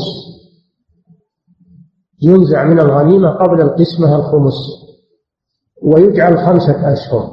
[2.22, 4.53] ينزع من الغنيمة قبل القسمة الخمس.
[5.84, 7.30] ويجعل خمسة أسهم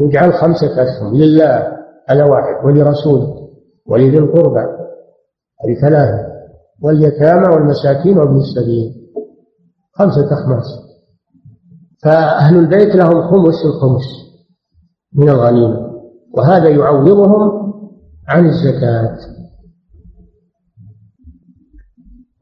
[0.00, 1.76] يجعل خمسة أسهم لله
[2.08, 3.48] على واحد ولرسوله
[3.86, 4.60] ولذي القربى
[5.64, 6.28] هذه ثلاثة
[6.82, 8.97] واليتامى والمساكين وابن السبيل
[9.98, 10.64] خمسة أخماس
[12.04, 14.04] فأهل البيت لهم خمس الخمس
[15.14, 15.88] من الغنيمة.
[16.34, 17.72] وهذا يعوضهم
[18.28, 19.18] عن الزكاة.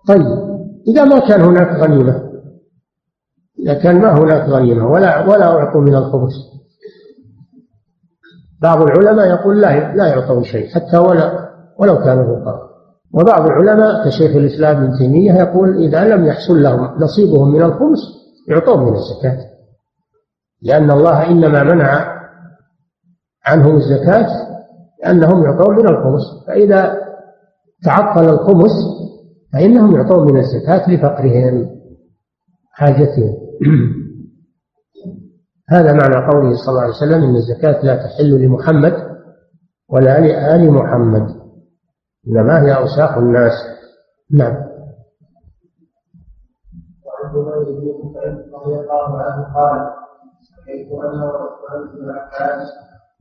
[0.08, 0.26] طيب
[0.88, 2.26] إذا ما كان هناك غنيمة
[3.58, 6.32] إذا كان ما هناك غنيمة ولا ولا أعطوا من الخمس.
[8.62, 12.75] بعض العلماء يقول لا لا يعطون شيء حتى ولا ولو كانوا فقراء.
[13.14, 17.98] وبعض العلماء كشيخ الإسلام ابن تيمية يقول إذا لم يحصل لهم نصيبهم من الخمس
[18.48, 19.38] يعطون من الزكاة.
[20.62, 22.16] لأن الله إنما منع
[23.46, 24.26] عنهم الزكاة
[25.02, 27.06] لأنهم يعطون من الخمس فإذا
[27.84, 28.72] تعطل الخمس
[29.52, 31.70] فإنهم يعطون من الزكاة لفقرهم
[32.72, 33.36] حاجتهم.
[35.68, 38.94] هذا معنى قوله صلى الله عليه وسلم إن الزكاة لا تحل لمحمد
[39.88, 41.45] ولا لآل محمد.
[42.28, 43.52] إنما هي أوساخ الناس.
[44.30, 44.66] نعم.
[47.06, 48.14] وعن جبير بن
[48.54, 49.90] رضي الله عنه قال
[50.42, 52.68] سمعت أنا وعثمان بن عباس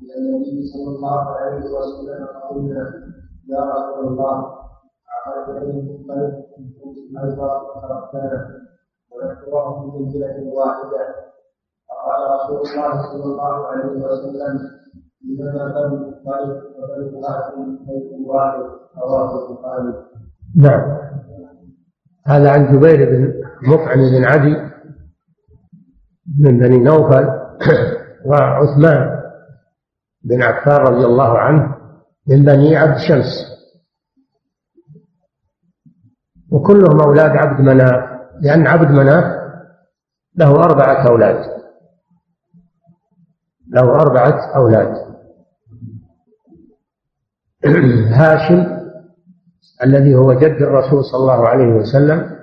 [0.02, 2.94] إلى النبي صلى الله عليه وسلم قلنا
[3.48, 4.56] يا رسول الله
[5.58, 6.04] المطلب
[6.58, 8.50] من خمس الاجر فتركتنا
[9.12, 11.16] ونحفظه في منزله واحدة.
[11.88, 14.75] فقال رسول الله صلى الله عليه وسلم
[20.56, 20.98] نعم.
[22.28, 23.34] هذا عن جبير بن
[23.68, 24.56] مطعم بن عدي
[26.40, 27.28] من بني نوفل
[28.28, 29.22] وعثمان
[30.24, 31.76] بن عفان رضي الله عنه
[32.28, 33.56] من بني عبد شمس.
[36.52, 39.46] وكلهم أولاد عبد مناف لأن عبد مناف
[40.36, 41.56] له أربعة أولاد.
[43.68, 45.05] له أربعة أولاد.
[48.20, 48.76] هاشم
[49.84, 52.36] الذي هو جد الرسول صلى الله عليه وسلم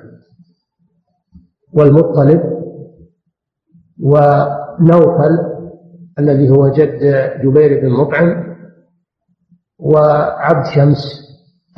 [1.72, 2.40] والمطلب
[4.00, 5.38] ونوفل
[6.18, 6.98] الذي هو جد
[7.42, 8.56] جبير بن مطعم
[9.78, 11.22] وعبد شمس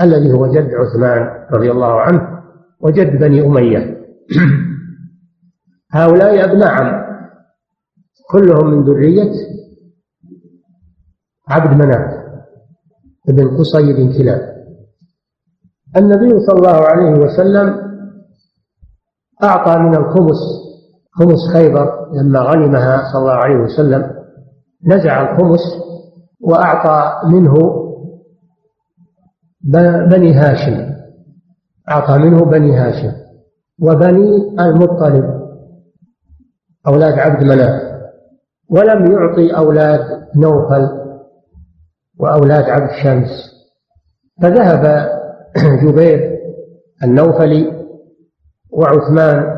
[0.00, 2.34] الذي هو جد عثمان رضي الله عنه
[2.80, 4.04] وجد بني أمية.
[5.92, 7.04] هؤلاء أبناء عم
[8.30, 9.32] كلهم من ذرية
[11.48, 12.13] عبد مناف.
[13.28, 14.54] بن قصي بن كلاب.
[15.96, 17.84] النبي صلى الله عليه وسلم
[19.42, 20.38] أعطى من الخمس
[21.12, 24.10] خمس خيبر لما غنمها صلى الله عليه وسلم
[24.86, 25.60] نزع الخمس
[26.40, 27.54] وأعطى منه
[30.10, 30.94] بني هاشم.
[31.90, 33.12] أعطى منه بني هاشم
[33.82, 35.44] وبني المطلب
[36.86, 37.82] أولاد عبد مناف
[38.70, 40.00] ولم يعطي أولاد
[40.36, 41.03] نوفل
[42.18, 43.28] وأولاد عبد شمس
[44.42, 45.08] فذهب
[45.84, 46.38] جبير
[47.04, 47.84] النوفلي
[48.70, 49.54] وعثمان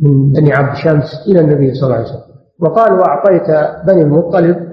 [0.00, 3.50] من بني عبد شمس إلى النبي صلى الله عليه وسلم وقال وأعطيت
[3.86, 4.72] بني المطلب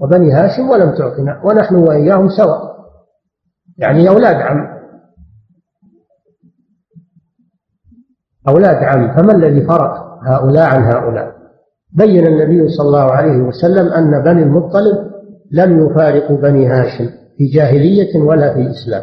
[0.00, 2.76] وبني هاشم ولم تعطنا ونحن وإياهم سواء.
[3.78, 4.76] يعني أولاد عم.
[8.48, 9.16] أولاد عم.
[9.16, 11.36] فما الذي فرق هؤلاء عن هؤلاء؟
[11.92, 15.15] بين النبي صلى الله عليه وسلم أن بني المطلب
[15.50, 19.02] لم يفارقوا بني هاشم في جاهلية ولا في إسلام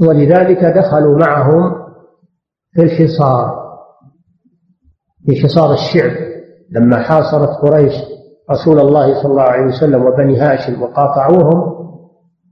[0.00, 1.72] ولذلك دخلوا معهم
[2.72, 3.60] في الحصار
[5.26, 6.30] في حصار الشعب.
[6.70, 7.92] لما حاصرت قريش
[8.50, 11.80] رسول الله صلى الله عليه وسلم وبني هاشم وقاطعوهم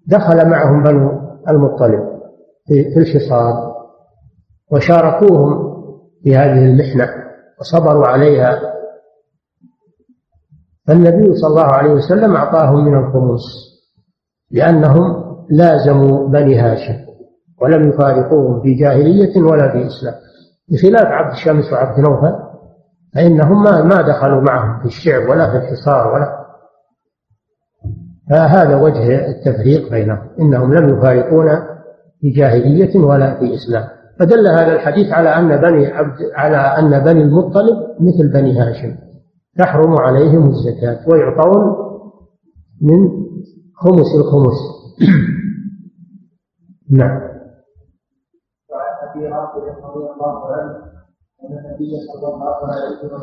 [0.06, 1.10] دخل معهم بنو
[1.48, 2.04] المطلب
[2.66, 3.74] في الحصار
[4.72, 5.74] وشاركوهم
[6.24, 7.08] في هذه المحنة
[7.60, 8.60] وصبروا عليها.
[10.88, 13.42] فالنبي صلى الله عليه وسلم أعطاهم من الخمس
[14.50, 17.08] لأنهم لازموا بني هاشم
[17.62, 20.14] ولم يفارقوهم في جاهلية ولا في إسلام.
[20.68, 22.34] بخلاف عبد الشمس وعبد نوفل
[23.14, 26.38] فإنهم ما ما دخلوا معهم في الشعب ولا في الحصار ولا.
[28.30, 31.68] فهذا وجه التفريق بينهم إنهم لم يفارقونا
[32.20, 33.84] في جاهلية ولا في إسلام.
[34.20, 39.07] فدل هذا الحديث على أن بني عبد على أن بني المطلب مثل بني هاشم.
[39.58, 41.88] تحرم عليهم الزكاة ويعطون
[42.82, 43.08] من
[43.74, 44.58] خمس الخمس.
[46.90, 47.28] نعم.
[49.18, 50.76] ابي رافع رضي الله عنه
[51.44, 53.20] ان النبي صلى الله عليه وسلم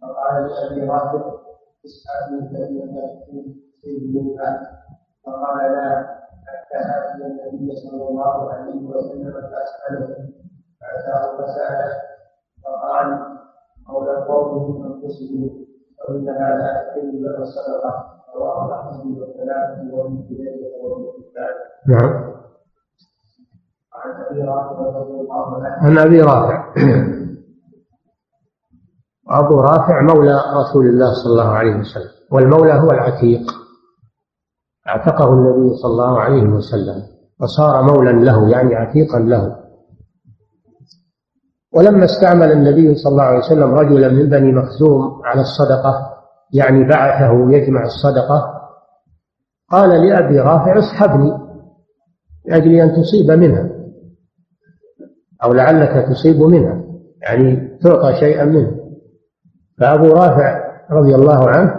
[0.00, 1.32] فقال لابي رافع
[4.14, 4.82] منها
[5.24, 6.06] فقال لا
[6.46, 10.28] حتى اتي النبي صلى الله عليه وسلم فأسأله
[10.80, 12.11] فاتاه فسأله.
[12.64, 13.08] فقال
[13.88, 15.50] قول القوم من أنفسهم
[15.98, 18.04] فان هذا كلمه الصدقه
[18.36, 20.16] رواه أحمد والثلاثه وابن
[20.82, 21.12] وابن
[21.88, 22.32] نعم.
[23.94, 25.76] عن أبي رافع رضي الله عنه.
[25.76, 26.74] عن أبي رافع.
[29.30, 32.10] أبو رافع مولى رسول الله صلى الله عليه وسلم.
[32.32, 33.40] والمولى هو العتيق.
[34.88, 37.02] اعتقه النبي صلى الله عليه وسلم.
[37.40, 39.61] فصار مولا له يعني عتيقا له.
[41.74, 46.12] ولما استعمل النبي صلى الله عليه وسلم رجلا من بني مخزوم على الصدقة
[46.54, 48.62] يعني بعثه يجمع الصدقة
[49.70, 51.32] قال لأبي رافع اصحبني
[52.46, 53.68] لأجل أن تصيب منها
[55.44, 56.82] أو لعلك تصيب منها
[57.22, 58.82] يعني تعطى شيئا منه.
[59.78, 61.74] فأبو رافع رضي الله عنه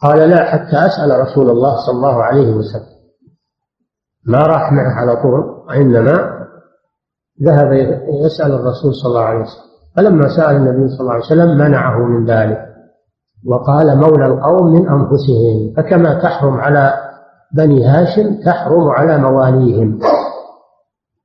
[0.00, 2.94] قال لا حتى أسأل رسول الله صلى الله عليه وسلم
[4.26, 6.33] ما راح معه على طول وإنما
[7.42, 7.72] ذهب
[8.24, 9.64] يسأل الرسول صلى الله عليه وسلم.
[9.96, 12.58] فلما سأل النبي صلى الله عليه وسلم منعه من ذلك.
[13.46, 16.94] وقال مولى القوم من أنفسهم فكما تحرم على
[17.54, 19.98] بني هاشم تحرم على مواليهم.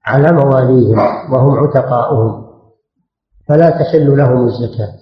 [0.06, 0.98] على مواليهم
[1.34, 2.46] وهم عتقاؤهم.
[3.48, 4.94] فلا تحل لهم الزكاة.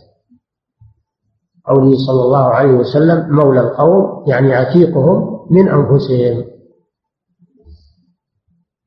[1.67, 6.56] قوله صلى الله عليه وسلم مولى القوم يعني عتيقهم من أنفسهم.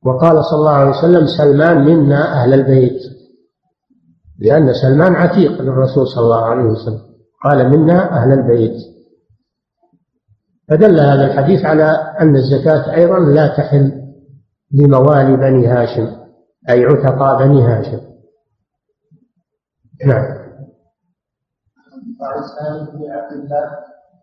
[0.05, 3.01] وقال صلى الله عليه وسلم سلمان منا أهل البيت.
[4.39, 7.01] لأن سلمان عتيق للرسول صلى الله عليه وسلم.
[7.43, 8.77] قال منا أهل البيت.
[10.69, 11.83] فدل هذا الحديث على
[12.19, 14.01] أن الزكاة أيضا لا تحل
[14.71, 16.07] لموالي بني هاشم
[16.69, 18.01] أي عتقاء بني هاشم.
[20.05, 20.41] نعم.
[22.21, 23.69] وعن سالم بن عبد الله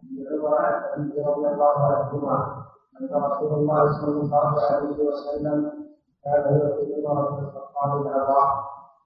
[0.03, 2.64] بن عمر عن رضي الله عنهما
[3.01, 5.72] أن رسول الله صلى الله عليه وسلم
[6.24, 8.51] كان يعطي عمر بن الخطاب العطاء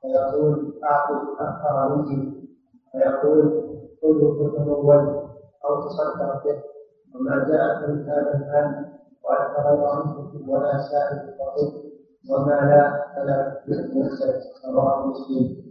[0.02, 2.42] فيقول أعطي أكثر مني
[2.92, 3.62] فيقول
[4.02, 5.08] خذه فتزوج
[5.64, 6.62] أو تصدق به.
[7.14, 8.92] وما جاءك من هذا المال
[9.24, 11.82] وأكثر عنه ولا سائل فقل
[12.30, 14.42] وما لا فلا نفسك
[14.74, 15.62] رواه مسلم.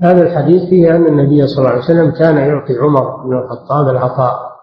[0.00, 4.56] هذا الحديث فيه أن النبي صلى الله عليه وسلم كان يعطي عمر بن الخطاب العطاء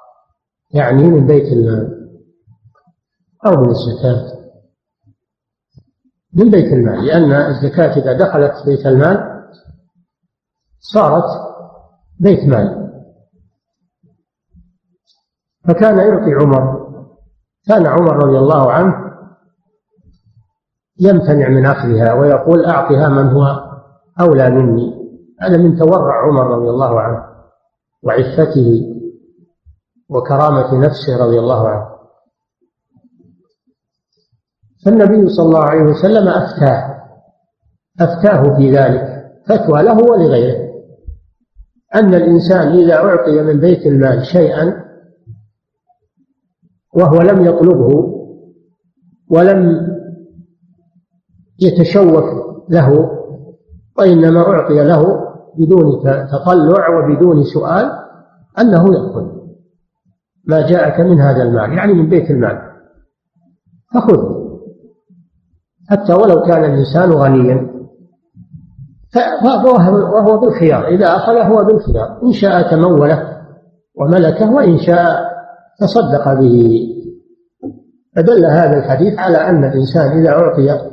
[0.74, 2.03] يعني من بيت المال.
[3.46, 4.44] أو من الزكاة.
[6.34, 9.44] من بيت المال لأن الزكاة إذا دخلت بيت المال
[10.80, 11.26] صارت
[12.20, 12.90] بيت مال.
[15.68, 16.84] فكان يعطي عمر
[17.68, 18.96] كان عمر رضي الله عنه
[21.00, 23.46] يمتنع من أخذها ويقول أعطها من هو
[24.20, 25.04] أولى مني.
[25.42, 27.24] هذا من تورع عمر رضي الله عنه
[28.04, 28.82] وعفته
[30.10, 31.93] وكرامة نفسه رضي الله عنه.
[34.86, 37.04] فالنبي صلى الله عليه وسلم أفتاه.
[38.00, 39.24] أفتاه في ذلك.
[39.48, 40.74] فتوى له ولغيره.
[41.96, 44.84] أن الإنسان إذا أعطي من بيت المال شيئا
[46.94, 48.14] وهو لم يطلبه
[49.30, 49.88] ولم
[51.62, 52.24] يتشوف
[52.70, 53.10] له
[53.98, 55.04] وإنما أعطي له
[55.58, 57.92] بدون تطلع وبدون سؤال
[58.60, 59.34] أنه يأخذ.
[60.46, 62.60] ما جاءك من هذا المال يعني من بيت المال.
[63.94, 64.43] فخذ
[65.90, 67.74] حتى ولو كان الإنسان غنيا.
[70.14, 70.88] وهو بالخيار.
[70.88, 72.24] إذا أخذ هو بالخيار.
[72.24, 73.34] إن شاء تموله
[74.00, 75.34] وملكه وإن شاء
[75.80, 76.90] تصدق به.
[78.16, 80.90] فدل هذا الحديث على أن الإنسان إذا أعطي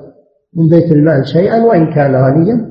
[0.57, 2.71] من بيت المال شيئا وإن كان غنيا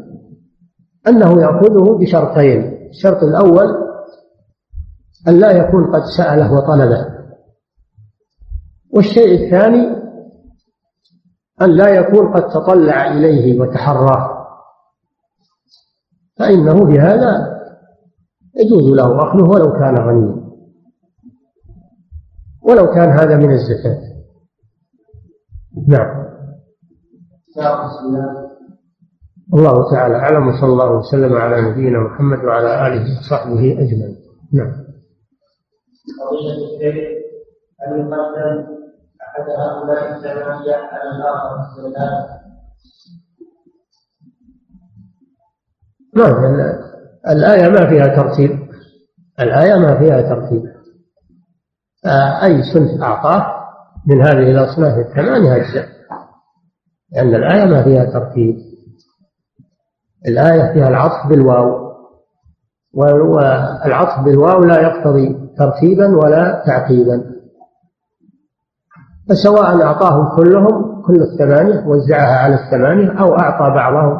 [1.07, 2.89] أنه يأخذه بشرطين.
[2.89, 3.67] الشرط الأول
[5.28, 7.07] أن لا يكون قد سأله وطلبه.
[8.93, 9.98] والشيء الثاني
[11.62, 14.39] أن لا يكون قد تطلع إليه وتحراه
[16.39, 17.60] فإنه بهذا
[18.55, 20.49] يجوز له أخذه ولو كان غنيا.
[22.64, 24.10] ولو كان هذا من الزكاة.
[25.88, 26.30] نعم.
[29.53, 34.18] الله تعالى أعلم وصلى الله وسلم على نبينا محمد وعلى آله وصحبه أجمعين.
[34.53, 34.89] نعم.
[37.88, 38.10] أن
[39.39, 41.89] أحد هؤلاء الثمانية على الآخر
[46.15, 46.39] نعم
[47.27, 48.59] الآية ما فيها ترتيب.
[49.39, 50.63] الآية ما فيها ترتيب.
[52.05, 53.59] آه، أي صنف أعطاه
[54.07, 55.85] من هذه الأصناف الثمانية أجزاء.
[57.11, 58.55] لأن الآية ما فيها ترتيب.
[60.27, 61.89] الآية فيها العطف بالواو.
[62.93, 67.38] والعطف بالواو لا يقتضي ترتيبا ولا تعقيبا.
[69.30, 74.19] فسواء أعطاهم كلهم كل الثمانية وزعها على الثمانية أو أعطى بعضهم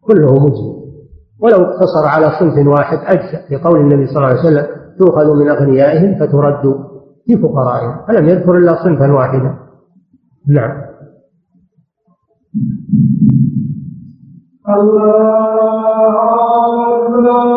[0.00, 0.78] كله مجزي.
[1.42, 4.66] ولو اقتصر على صنف واحد أجزأ في قول النبي صلى الله عليه وسلم
[4.98, 6.74] تؤخذ من أغنيائهم فترد
[7.26, 8.06] في فقرائهم.
[8.08, 9.54] فلم يذكر إلا صنفا واحدا؟
[10.48, 10.88] نعم.
[17.24, 17.48] نعم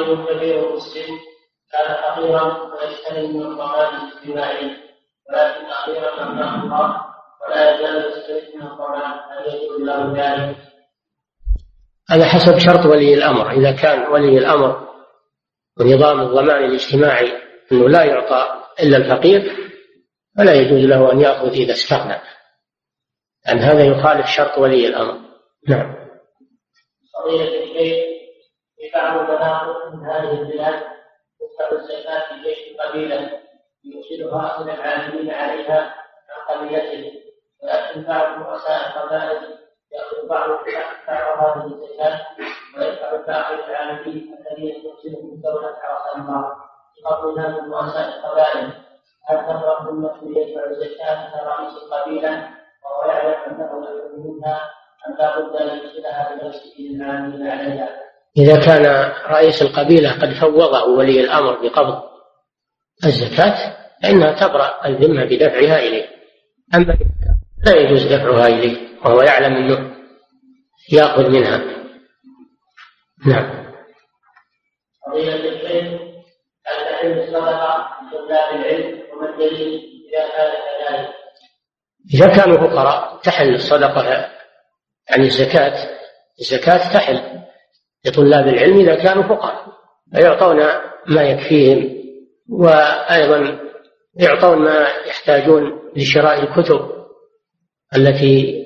[0.00, 1.12] رجل كبير السن
[1.72, 4.76] كان فقيرا ويشتري من الطعام الاجتماعي
[5.28, 7.00] ولكن أخيرا أمناه الله
[7.42, 10.56] ولا يزال يشتري من الطعام هل يجوز له ذلك؟
[12.10, 13.50] هذا حسب شرط ولي الأمر.
[13.50, 14.88] إذا كان ولي الأمر
[15.80, 17.32] ونظام الضمان الاجتماعي
[17.72, 19.70] أنه لا يعطى إلا الفقير
[20.36, 22.20] فلا يجوز له أن يأخذ إذا استغنى.
[23.46, 25.20] لأن هذا يخالف شرط ولي الأمر.
[25.68, 26.00] نعم.
[27.14, 28.09] قضية الشيخ
[28.94, 30.82] بعض المناطق من هذه البلاد
[31.40, 33.40] تدفع الزكاة في جيش قبيلة
[33.84, 35.94] يرسلها إلى العاملين عليها
[36.30, 37.20] عن قبيلته.
[37.62, 39.58] ولكن بعض رؤساء القبائل
[39.92, 40.48] يأخذ بعض
[41.08, 42.26] بعض هذه الزكاة
[42.78, 46.54] ويدفع الباقي للعاملين الذين ترسلهم دولة عرفة الله
[47.04, 48.72] بقبلها من رؤساء القبائل
[49.28, 52.50] هل تفرق المسلم يدفع الزكاة كرئيس القبيلة
[52.84, 54.70] وهو يعلم أنه يأخذ منها
[55.06, 61.20] أم لا بد أن يرسلها بنفسه للعاملين عليها؟ إذا كان رئيس القبيلة قد فوضه ولي
[61.20, 62.02] الأمر بقبض
[63.04, 66.08] الزكاة فإنها تبرأ الذمة بدفعها إليه.
[66.74, 66.98] أما
[67.66, 69.96] لا يجوز دفعها إليه وهو يعلم أنه
[70.92, 71.60] يأخذ منها.
[73.26, 73.70] نعم.
[82.14, 84.04] إذا كانوا فقراء تحل الصدقة
[85.10, 85.88] يعني الزكاة.
[86.40, 87.40] الزكاة تحل.
[88.04, 89.66] لطلاب العلم إذا كانوا فقراء
[90.14, 90.60] فيعطون
[91.06, 92.00] ما يكفيهم
[92.48, 93.60] وأيضا
[94.16, 96.90] يعطون ما يحتاجون لشراء الكتب
[97.96, 98.64] التي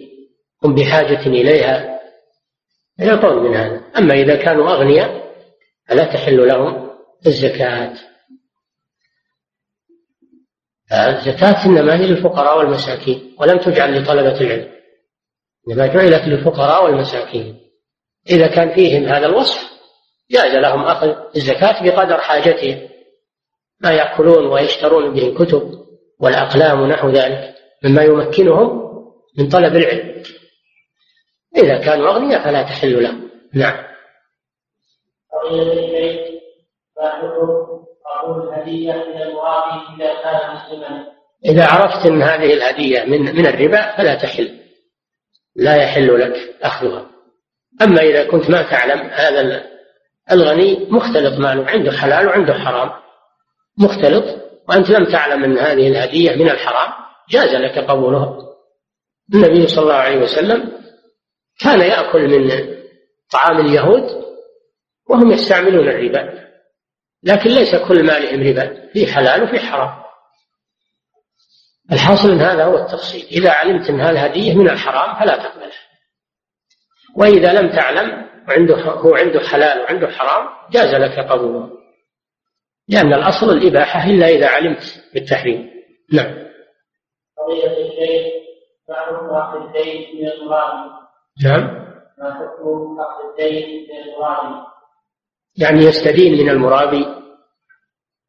[0.64, 2.00] هم بحاجة إليها
[2.98, 5.34] يعطون من هذا أما إذا كانوا أغنياء
[5.88, 6.90] فلا تحل لهم
[7.26, 7.94] الزكاة.
[10.92, 14.74] الزكاة إنما هي للفقراء والمساكين ولم تجعل لطلبة العلم
[15.68, 17.63] إنما جعلت للفقراء والمساكين.
[18.30, 19.74] إذا كان فيهم هذا الوصف
[20.30, 22.88] جاز لهم أخذ الزكاة بقدر حاجتهم
[23.80, 25.84] ما يأكلون ويشترون به الكتب
[26.20, 28.84] والأقلام ونحو ذلك مما يمكنهم
[29.38, 30.22] من طلب العلم.
[31.56, 33.30] إذا كانوا أغنياء فلا تحل لهم.
[33.54, 33.84] نعم.
[41.44, 44.60] إذا عرفت أن هذه الهدية من من الربا فلا تحل.
[45.56, 47.13] لا يحل لك أخذها.
[47.82, 49.64] أما إذا كنت ما تعلم هذا
[50.32, 52.90] الغني مختلط ماله عنده حلال وعنده حرام.
[53.78, 54.24] مختلط
[54.68, 56.92] وأنت لم تعلم أن هذه الهدية من الحرام
[57.30, 58.38] جاز لك قبولها
[59.34, 60.72] النبي صلى الله عليه وسلم
[61.60, 62.74] كان يأكل من
[63.30, 64.24] طعام اليهود
[65.10, 66.44] وهم يستعملون الربا
[67.22, 70.04] لكن ليس كل مالهم ربا في حلال وفي حرام.
[71.92, 73.26] الحاصل ان هذا هو التفصيل.
[73.30, 75.83] إذا علمت أن هذه الهدية من الحرام فلا تقبلها.
[77.16, 81.70] وإذا لم تعلم وعنده هو عنده حلال وعنده حرام جاز لك قبوله.
[82.88, 85.70] لأن الأصل الإباحة إلا إذا علمت بالتحريم.
[86.12, 86.44] نعم.
[87.38, 88.44] قضية الشيخ
[88.90, 90.28] اخذ الدين من
[91.44, 91.84] نعم.
[92.18, 94.64] ما حكم اخذ الدين من
[95.56, 97.06] يعني يستدين من المرابي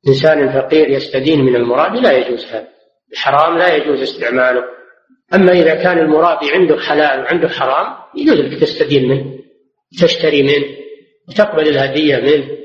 [0.07, 2.67] إنسان فقير يستدين من المرابي لا يجوز هذا.
[3.11, 4.63] الحرام لا يجوز استعماله.
[5.33, 9.39] أما إذا كان المرابي عنده حلال وعنده حرام يجوز لك تستدين منه
[10.01, 10.77] تشتري منه
[11.29, 12.57] وتقبل الهدية منه.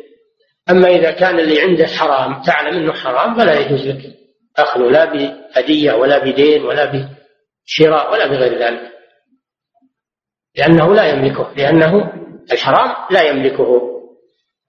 [0.71, 4.17] أما إذا كان اللي عنده حرام تعلم أنه حرام فلا يجوز لك
[4.59, 8.93] أخذه لا بهدية ولا بدين ولا بشراء ولا بغير ذلك.
[10.57, 12.13] لأنه لا يملكه لأنه
[12.53, 13.91] الحرام لا يملكه.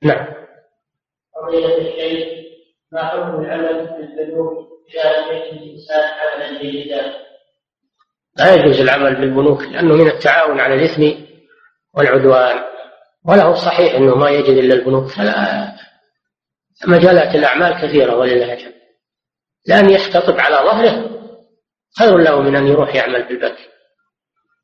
[0.04, 0.28] نعم.
[2.92, 7.31] ما حكم العمل في البنوك إذا لم يكن الإنسان عملا؟
[8.38, 11.22] لا يجوز العمل بالبنوك لأنه من التعاون على الإثم
[11.94, 12.64] والعدوان.
[13.26, 15.72] وله صحيح أنه ما يجد إلا البنوك فلا
[16.88, 18.74] مجالات الأعمال كثيرة ولله الحمد.
[19.68, 21.10] لأن يحتطب على ظهره
[22.00, 23.58] خير له من أن يروح يعمل في البنك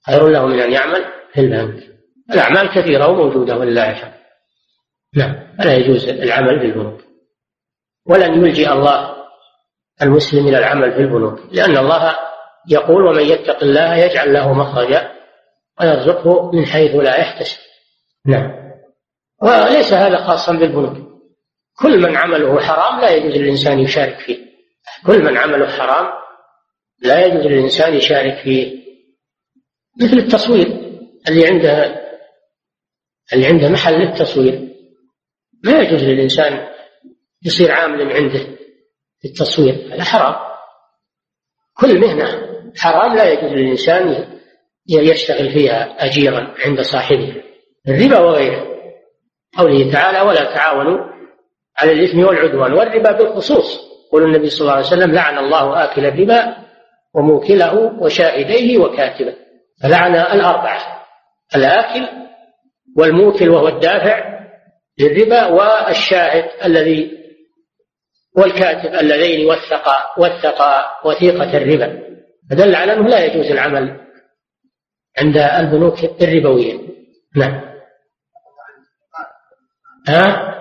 [0.05, 1.83] خير له من أن يعمل في البنك.
[2.31, 4.17] الأعمال كثيرة وموجودة ولله الحمد.
[5.15, 5.57] نعم.
[5.59, 7.01] فلا يجوز العمل في البنوك
[8.05, 9.15] ولن يلجئ الله
[10.01, 12.17] المسلم إلى العمل في البنوك لأن الله
[12.67, 15.11] يقول ومن يتق الله يجعل له مخرجا
[15.81, 17.57] ويرزقه من حيث لا يحتسب.
[18.25, 18.51] نعم.
[19.41, 21.07] وليس هذا خاصا بالبنوك.
[21.79, 24.37] كل من عمله حرام لا يجوز للإنسان يشارك فيه.
[25.05, 26.07] كل من عمله حرام
[27.01, 28.87] لا يجوز للإنسان يشارك فيه.
[30.01, 30.67] مثل التصوير
[31.29, 32.01] اللي عنده
[33.33, 34.67] اللي عنده محل للتصوير.
[35.63, 36.67] ما يجوز للإنسان
[37.45, 38.39] يصير عاملا عنده
[39.19, 39.93] في التصوير.
[39.93, 40.47] هذا حرام.
[41.73, 44.27] كل مهنة حرام لا يجوز للإنسان
[44.89, 47.43] يشتغل فيها أجيرا عند صاحبه
[47.87, 48.67] الربا وغيره.
[49.57, 50.97] قوله تعالى ولا تعاونوا
[51.77, 56.55] على الإثم والعدوان والربا بالخصوص يقول النبي صلى الله عليه وسلم لعن الله آكل الربا
[57.15, 59.33] وموكله وشاهديه وكاتبه
[59.83, 61.05] فلعن الأربعة
[61.55, 62.07] الآكل
[62.97, 64.39] والموكل وهو الدافع
[64.99, 67.17] للربا والشاهد الذي
[68.37, 72.07] والكاتب اللذين وثقا وثقا وثيقة الربا.
[72.51, 74.07] فدل على أنه لا يجوز العمل
[75.19, 76.79] عند البنوك الربوية.
[77.35, 77.67] نعم.
[80.07, 80.57] ها؟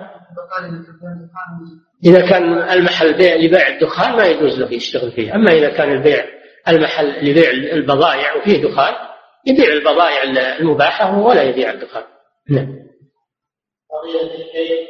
[2.05, 6.25] إذا كان المحل بيع لبيع الدخان ما يجوز له يشتغل فيه أما إذا كان البيع
[6.67, 8.93] المحل لبيع البضائع وفيه دخان
[9.47, 10.23] يبيع البضائع
[10.59, 12.03] المباحة ولا يبيع الدخان.
[12.49, 12.87] نعم.
[13.91, 14.87] قضية الشيخ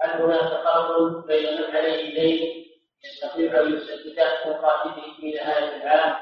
[0.00, 2.64] هل هناك فرق بين من عليه دين
[3.04, 6.14] يستطيع أن يسدد مقاتله في نهاية العام.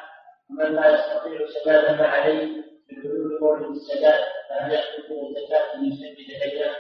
[0.51, 2.47] ومن لا يستطيع سداد ما عليه
[2.91, 4.21] بدون مورد السداد
[4.51, 6.71] فهل من الزكاة أن يسدد دينه؟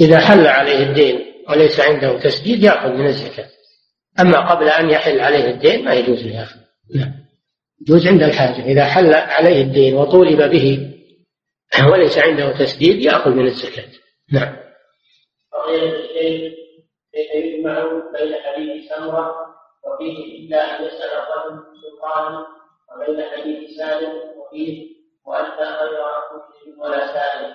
[0.00, 3.48] إذا حل عليه الدين وليس عنده تسديد يأخذ من الزكاة.
[4.20, 6.60] أما قبل أن يحل عليه الدين ما يجوز له يأخذ.
[6.94, 7.12] نعم
[7.82, 8.64] يجوز عند الحاجة.
[8.64, 10.94] إذا حل عليه الدين وطولب به
[11.92, 13.88] وليس عنده تسديد يأخذ من الزكاة.
[14.32, 14.56] نعم.
[17.12, 19.34] كيف يجمع بين حديث سمرة
[19.84, 22.57] وفيه إلا أن يسأل الرجل سلطانا
[22.90, 24.88] وبين حديث سالم وفيه
[25.26, 25.98] وأنت غير
[26.32, 27.54] مسلم ولا سالم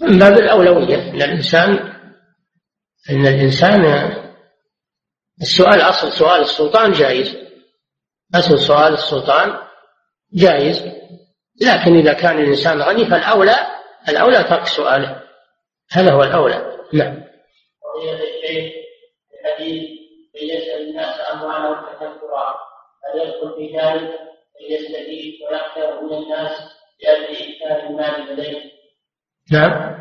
[0.00, 1.98] من باب الأولوية أن الإنسان
[3.10, 3.84] أن الإنسان
[5.42, 7.36] السؤال أصل سؤال السلطان جائز.
[8.34, 9.58] أصل سؤال السلطان
[10.34, 10.82] جائز.
[11.62, 13.56] لكن إذا كان الإنسان غني فالأولى
[14.08, 15.22] الأولى ترك سؤاله.
[15.90, 16.78] هذا هو الأولى.
[16.92, 17.24] نعم.
[17.82, 18.72] وقيل الشيخ
[19.34, 19.90] الحديث
[20.34, 22.67] من يسأل الناس أموالهم تكثرا
[23.08, 24.28] هل يدخل في ذلك
[24.60, 26.58] أن يستفيد ويخسر من الناس
[27.02, 28.72] لأجل إكثار المال لديه.
[29.52, 29.98] نعم.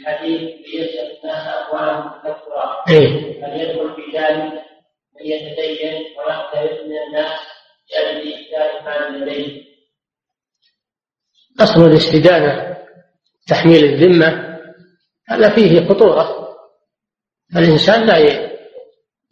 [0.00, 3.44] الحديث ليسأل الناس أموالهم تكثرا إيه.
[3.46, 4.52] هل يدخل في ذلك
[5.14, 7.40] من يتدين ويقترب من الناس
[7.92, 9.64] لأجل إكثار المال لديه.
[11.60, 12.76] أصل الاستدانة
[13.48, 14.58] تحميل الذمة
[15.28, 16.44] هذا فيه خطورة.
[17.56, 18.18] الإنسان لا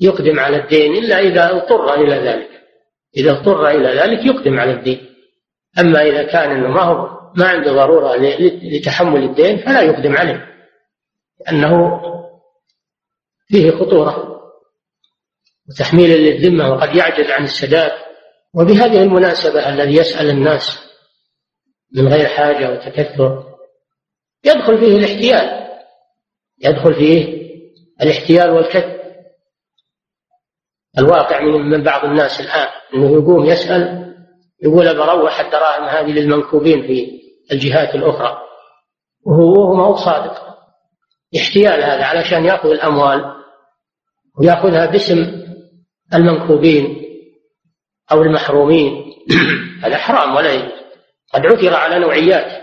[0.00, 2.51] يقدم على الدين إلا إذا اضطر إلى ذلك.
[3.16, 5.14] إذا اضطر إلى ذلك يقدم على الدين.
[5.78, 8.16] أما إذا كان إنه ما هو ما عنده ضرورة
[8.62, 10.46] لتحمل الدين فلا يقدم عليه
[11.40, 12.00] لأنه
[13.48, 14.40] فيه خطورة
[15.68, 17.92] وتحميل للذمة وقد يعجز عن السداد
[18.54, 20.78] وبهذه المناسبة الذي يسأل الناس
[21.94, 23.52] من غير حاجة وتكثر
[24.44, 25.68] يدخل فيه الاحتيال.
[26.64, 27.42] يدخل فيه
[28.02, 29.01] الاحتيال والكذب.
[30.98, 34.02] الواقع من بعض الناس الآن أنه يقوم يسأل
[34.62, 38.38] يقول بروح الدراهم هذه للمنكوبين في الجهات الأخرى.
[39.26, 40.52] وهو ما هو صادق.
[41.36, 43.34] احتيال هذا علشان يأخذ الأموال
[44.38, 45.42] ويأخذها باسم
[46.14, 47.02] المنكوبين
[48.12, 49.12] أو المحرومين.
[49.84, 50.82] هذا حرام ولا يجوز.
[51.34, 52.62] قد عثر على نوعيات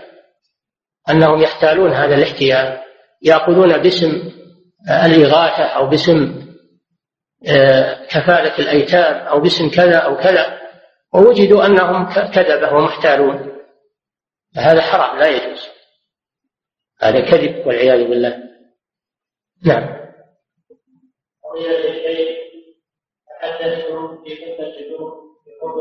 [1.10, 2.78] أنهم يحتالون هذا الاحتيال
[3.22, 4.32] يأخذون باسم
[5.04, 6.49] الإغاثة أو باسم
[8.10, 10.60] كفالة الأيتام أو باسم كذا أو كذا
[11.14, 13.58] ووجدوا أنهم كذبة ومحتالون.
[14.56, 15.68] فهذا حرام لا يجوز.
[17.00, 18.38] هذا كذب والعياذ بالله.
[19.66, 20.00] نعم.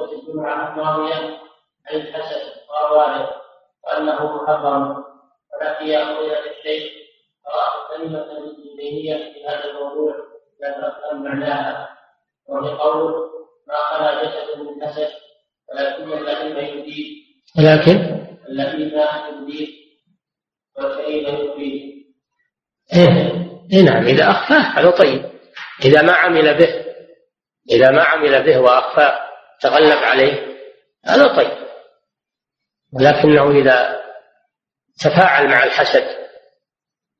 [0.09, 0.79] في الجمعة عن
[3.83, 5.03] وأنه محرم
[5.53, 6.91] ولكن يا فضيلة الشيخ
[7.45, 10.28] قرأت كلمة ابن تيمية في هذا الموضوع.
[10.67, 11.89] أفهم معناها
[12.47, 13.29] وهي قول
[13.67, 15.09] ما خلا جسد من حسد
[15.73, 17.05] ولكن اللئيم يبيد
[17.57, 18.99] ولكن اللئيم
[19.41, 19.69] يبيد
[20.77, 22.05] والكريم يبيد
[22.93, 23.39] إيه.
[23.73, 25.29] إيه نعم إذا أخفاه هذا طيب
[25.85, 26.85] إذا ما عمل به
[27.71, 29.19] إذا ما عمل به وأخفاه
[29.61, 30.57] تغلب عليه
[31.05, 31.57] هذا طيب
[32.93, 33.99] ولكنه إذا
[34.99, 36.05] تفاعل مع الحسد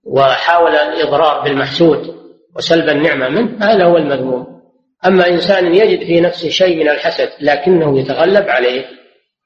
[0.04, 2.20] وحاول الإضرار بالمحسود
[2.56, 4.60] وسلب النعمة منه هذا هو المذموم.
[5.06, 8.86] أما إنسان يجد في نفسه شيء من الحسد لكنه يتغلب عليه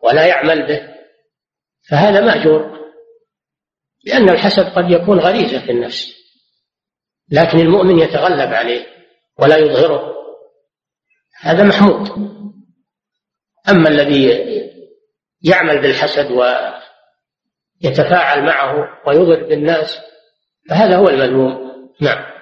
[0.04, 0.94] ولا يعمل به
[1.90, 2.74] فهذا مأجور
[4.06, 6.14] لأن الحسد قد يكون غريزة في النفس
[7.32, 8.86] لكن المؤمن يتغلب عليه
[9.40, 10.14] ولا يظهره
[11.42, 12.10] هذا محمود.
[13.70, 14.30] أما الذي
[15.42, 16.32] يعمل بالحسد
[17.82, 20.00] ويتفاعل معه ويضر بالناس
[20.70, 21.74] فهذا هو المذموم.
[22.02, 22.32] نعم.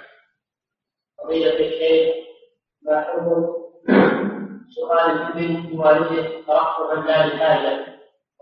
[1.38, 2.16] الشيخ
[2.82, 3.62] ما حكم
[4.76, 5.34] سؤال
[6.48, 7.86] ترقبا لا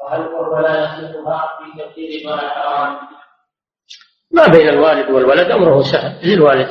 [0.01, 0.21] وهل
[0.63, 1.59] لا يصلها
[1.95, 2.97] في ما حرام؟
[4.31, 6.69] ما بين الوالد والولد أمره سهل للوالد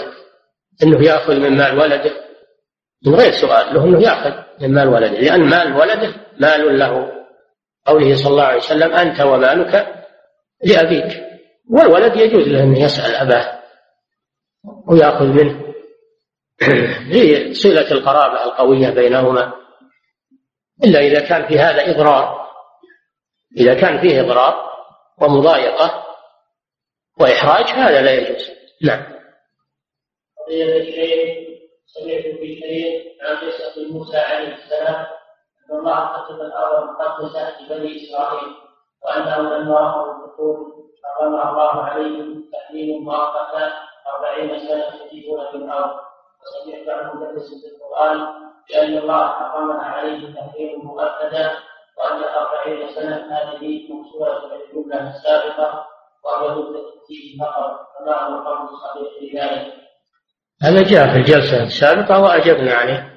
[0.82, 2.12] أنه يأخذ من مال ولده
[3.06, 4.32] من غير سؤال له أنه يأخذ
[4.62, 7.12] من مال ولده لأن مال ولده مال له.
[7.86, 9.94] قوله صلى الله عليه وسلم أنت ومالك
[10.64, 11.22] لأبيك
[11.70, 13.58] والولد يجوز له أن يسأل أباه
[14.88, 15.67] ويأخذ منه.
[17.12, 19.52] لصلة القرابة القوية بينهما
[20.84, 22.48] إلا إذا كان في هذا إضرار
[23.56, 24.68] إذا كان فيه إضرار
[25.20, 26.04] ومضايقة
[27.20, 28.50] وإحراج هذا لا يجوز.
[28.82, 29.18] نعم.
[30.46, 31.48] قضية الشيخ
[31.86, 35.06] سمعت في شيء عن قصة موسى عليه السلام
[35.70, 38.54] أن الله قسم الأرض المقدسة لبني إسرائيل
[39.04, 40.56] وأنه لما رأوا الدخول
[41.18, 43.72] حرم الله عليهم تحريم مؤقتا
[44.14, 45.56] أربعين سنة يجيبون في
[47.74, 48.18] القرآن
[48.68, 50.28] بأن الله حرمها عليه
[50.84, 51.52] مؤكدا
[51.98, 53.88] وأن أربعين سنة هذه
[55.08, 55.86] السابقة
[56.70, 56.88] مدة
[57.40, 57.80] فقط.
[57.98, 59.74] فما هو القول الصحيح في ذلك؟
[60.62, 63.14] هذا جاء في الجلسة السابقة وأجبنا عليه.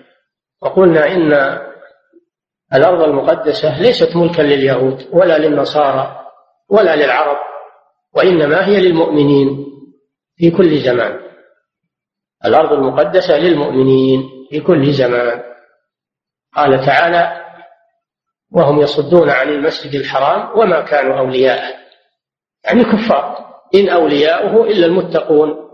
[0.62, 1.34] وقلنا إن
[2.74, 6.26] الأرض المقدسة ليست ملكا لليهود ولا للنصارى
[6.70, 7.38] ولا للعرب
[8.16, 9.66] وإنما هي للمؤمنين
[10.36, 11.31] في كل زمان.
[12.46, 15.44] الأرض المقدسة للمؤمنين في كل زمان.
[16.56, 17.42] قال تعالى
[18.52, 21.74] وهم يصدون عن المسجد الحرام وما كانوا أولياءه.
[22.64, 23.52] يعني كفار.
[23.76, 25.70] إن أولياؤه إلا المتقون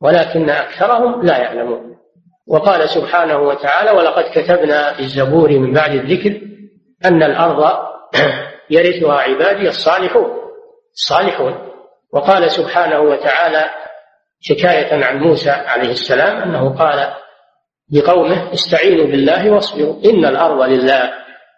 [0.00, 1.96] ولكن أكثرهم لا يعلمون.
[2.46, 6.40] وقال سبحانه وتعالى ولقد كتبنا في الزبور من بعد الذكر
[7.04, 7.78] أن الأرض
[8.70, 10.30] يرثها عبادي الصالحون.
[10.92, 11.72] الصالحون.
[12.12, 13.81] وقال سبحانه وتعالى
[14.50, 17.14] حكاية عن موسى عليه السلام أنه قال
[17.92, 21.12] لقومه استعينوا بالله واصبروا إن الأرض لله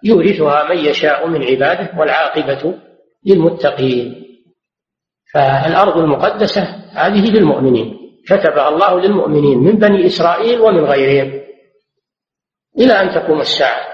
[0.04, 2.74] يورثها من يشاء من عباده والعاقبة
[3.26, 4.24] للمتقين.
[5.32, 6.62] فالأرض المقدسة
[6.92, 7.98] هذه للمؤمنين.
[8.28, 11.40] كتبها الله للمؤمنين من بني إسرائيل ومن غيرهم.
[12.78, 13.86] إلى أن تقوم الساعة.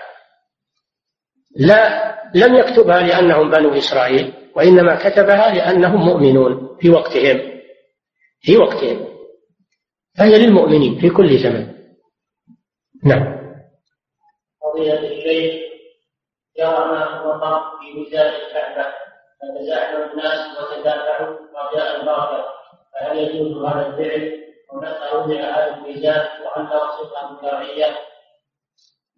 [1.56, 7.59] لا لم يكتبها لأنهم بنو إسرائيل وإنما كتبها لأنهم مؤمنون في وقتهم.
[8.40, 9.10] في وقتهم
[10.18, 11.74] فهي للمؤمنين في كل زمن.
[13.04, 13.40] نعم.
[14.62, 15.70] قضية الشيخ
[16.58, 18.86] ما وقع في ميزان الكعبة
[19.40, 21.36] فتزاحم الناس وتدافعوا؟
[21.72, 22.44] رجاء البركة
[22.94, 24.40] فهل يجوز هذا الفعل؟
[24.72, 24.88] وضع
[25.34, 26.26] هذا الميزان
[26.56, 27.98] له صفة شرعية؟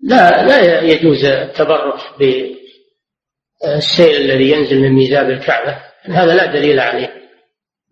[0.00, 5.78] لا لا يجوز التبرك بالسيل الذي ينزل من ميزاب الكعبة.
[6.02, 7.21] هذا لا دليل عليه.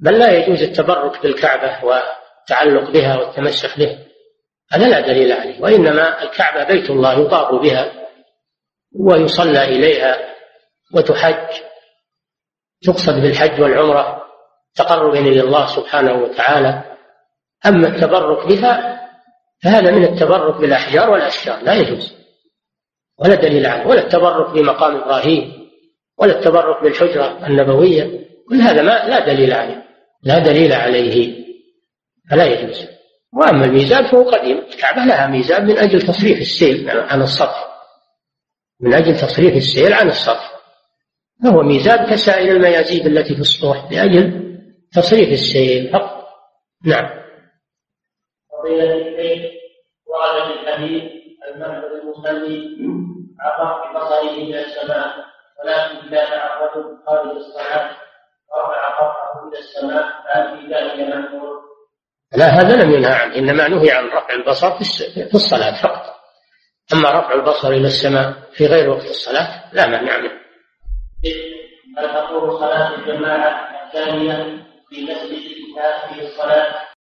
[0.03, 3.99] بل لا يجوز التبرك بالكعبة والتعلق بها والتمسح به.
[4.73, 7.93] هذا لا دليل عليه وإنما الكعبة بيت الله يطاف بها
[9.01, 10.19] ويصلى إليها
[10.95, 11.61] وتحج.
[12.83, 14.23] تقصد بالحج والعمرة
[14.75, 16.83] تقربا إلى الله سبحانه وتعالى.
[17.67, 19.01] أما التبرك بها
[19.63, 22.15] فهذا من التبرك بالأحجار والأشجار لا يجوز.
[23.19, 25.71] ولا دليل عليه ولا التبرك بمقام إبراهيم
[26.19, 29.90] ولا التبرك بالحجرة النبوية كل هذا ما لا دليل عليه.
[30.23, 31.45] لا دليل عليه.
[32.31, 32.87] فلا يجوز.
[33.33, 34.59] وأما الميزان فهو قديم.
[34.59, 37.71] الكعبة لها ميزان من أجل تصريف السيل عن السطح.
[38.81, 40.53] من أجل تصريف السيل عن السطح.
[41.45, 44.51] فهو ميزان كسائر الميازيب التي في السطوح لأجل
[44.93, 46.29] تصريف السيل فقط.
[46.85, 47.21] نعم.
[50.07, 51.03] ورد في الحديث
[51.49, 52.77] المنع المصلي
[53.41, 55.15] عبر ببصره من السماء
[55.65, 57.97] ولكن كان الرجل خارج الصلاة
[58.51, 60.07] طرفه إلى السماء
[60.57, 61.21] في ذلك؟
[62.37, 64.71] لا هذا لم ينهى عنه إنما نهي عن رفع البصر
[65.29, 66.21] في الصلاة فقط
[66.93, 70.41] أما رفع البصر إلى السماء في غير وقت الصلاة لا مانع منه
[71.99, 76.81] هل تقول صلاة الجماعة الثانية في مسجد هذه الصلاة